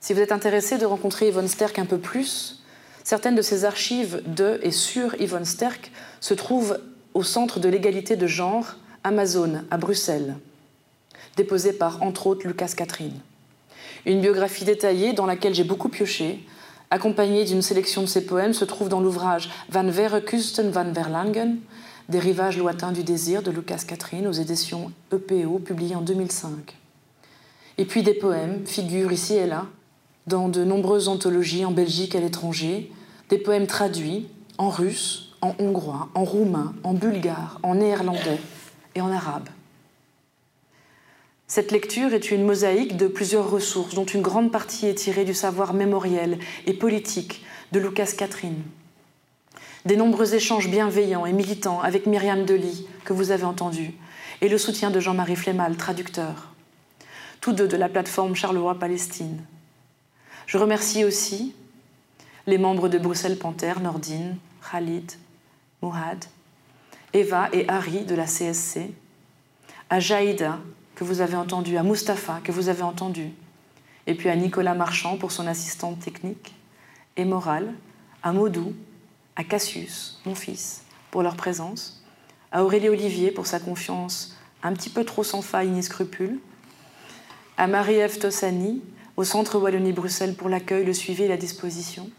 [0.00, 2.62] Si vous êtes intéressé de rencontrer Yvonne Sterk un peu plus,
[3.06, 6.80] Certaines de ces archives de et sur Yvonne Sterk se trouvent
[7.14, 10.34] au Centre de l'égalité de genre Amazon à Bruxelles,
[11.36, 13.20] déposée par entre autres Lucas Catherine.
[14.06, 16.44] Une biographie détaillée dans laquelle j'ai beaucoup pioché,
[16.90, 21.58] accompagnée d'une sélection de ses poèmes, se trouve dans l'ouvrage Van Verkusten van Verlangen,
[22.08, 26.74] Des rivages lointains du désir de Lucas Catherine aux éditions EPO, publié en 2005.
[27.78, 29.66] Et puis des poèmes figurent ici et là
[30.26, 32.90] dans de nombreuses anthologies en Belgique et à l'étranger,
[33.28, 38.38] des poèmes traduits en russe, en hongrois, en roumain, en bulgare, en néerlandais
[38.94, 39.48] et en arabe.
[41.48, 45.34] Cette lecture est une mosaïque de plusieurs ressources, dont une grande partie est tirée du
[45.34, 48.62] savoir mémoriel et politique de Lucas Catherine.
[49.84, 53.94] Des nombreux échanges bienveillants et militants avec Myriam Delis, que vous avez entendu,
[54.40, 56.52] et le soutien de Jean-Marie Flémal, traducteur,
[57.40, 59.44] tous deux de la plateforme Charleroi-Palestine.
[60.46, 61.54] Je remercie aussi
[62.46, 64.36] les membres de Bruxelles Panthère, Nordine,
[64.70, 65.12] Khalid,
[65.82, 66.24] Mourad,
[67.12, 68.92] Eva et Harry de la CSC,
[69.90, 70.60] à Jaïda,
[70.94, 73.30] que vous avez entendu, à Mustapha, que vous avez entendu,
[74.06, 76.54] et puis à Nicolas Marchand pour son assistante technique,
[77.16, 77.74] et Moral,
[78.22, 78.74] à Maudou,
[79.34, 82.04] à Cassius, mon fils, pour leur présence,
[82.52, 86.38] à Aurélie Olivier pour sa confiance un petit peu trop sans faille ni scrupule,
[87.56, 88.82] à Marie-Ève Tossani,
[89.16, 92.10] au Centre Wallonie-Bruxelles pour l'accueil, le suivi et la disposition,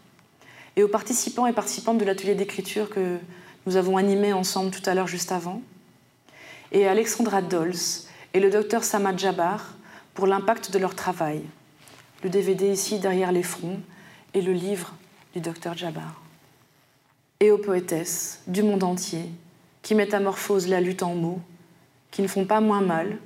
[0.78, 3.18] et aux participants et participantes de l'atelier d'écriture que
[3.66, 5.60] nous avons animé ensemble tout à l'heure juste avant,
[6.70, 7.74] et à Alexandra Dols
[8.32, 9.74] et le docteur Samad Jabbar
[10.14, 11.42] pour l'impact de leur travail.
[12.22, 13.80] Le DVD ici derrière les fronts
[14.34, 14.94] et le livre
[15.34, 16.22] du docteur Jabbar.
[17.40, 19.24] Et aux poétesses du monde entier
[19.82, 21.40] qui métamorphosent la lutte en mots,
[22.12, 23.18] qui ne font pas moins mal,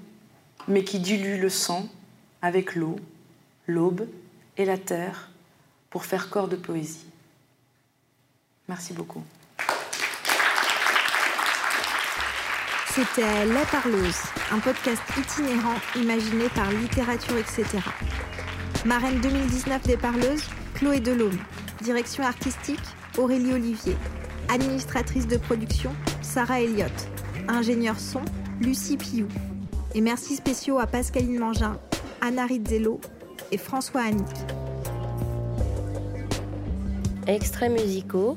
[0.68, 1.86] mais qui diluent le sang
[2.40, 2.96] avec l'eau,
[3.66, 4.09] l'aube
[4.57, 5.28] et la terre
[5.90, 7.11] pour faire corps de poésie.
[8.68, 9.22] Merci beaucoup.
[12.94, 17.64] C'était La Parleuse, un podcast itinérant imaginé par Littérature, etc.
[18.84, 20.44] Marraine 2019 des Parleuses,
[20.74, 21.38] Chloé Delhomme.
[21.80, 22.82] Direction artistique,
[23.16, 23.96] Aurélie Olivier.
[24.48, 26.92] Administratrice de production, Sarah Elliott.
[27.48, 28.22] Ingénieur son,
[28.60, 29.26] Lucie Piou.
[29.94, 31.78] Et merci spéciaux à Pascaline Mangin,
[32.20, 33.00] Anna Rizzello
[33.50, 34.26] et François Annick.
[37.29, 38.37] Extraits musicaux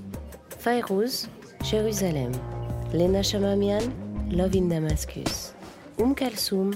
[0.60, 1.28] Fayrouz,
[1.64, 2.32] Jérusalem.
[2.94, 3.82] Lena Shamamian,
[4.30, 5.54] Love in Damascus.
[5.98, 6.72] Um Kalsoum,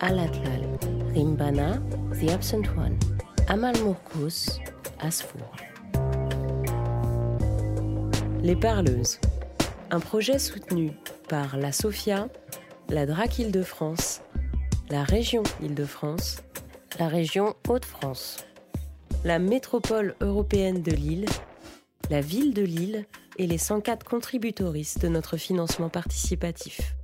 [0.00, 0.78] Al-Atlal.
[1.14, 1.80] Rimbana,
[2.20, 2.98] The Absent One.
[3.48, 4.60] Amal Mourkous,
[5.00, 5.50] Asfour.
[8.42, 9.18] Les Parleuses.
[9.90, 10.92] Un projet soutenu
[11.28, 12.28] par la SOFIA,
[12.90, 14.20] la DRAC Île-de-France,
[14.90, 16.42] la région Île-de-France,
[16.98, 18.44] la région Hauts-de-France,
[19.24, 21.26] la métropole européenne de Lille,
[22.10, 23.06] la ville de Lille
[23.38, 26.97] et les 104 contributoristes de notre financement participatif.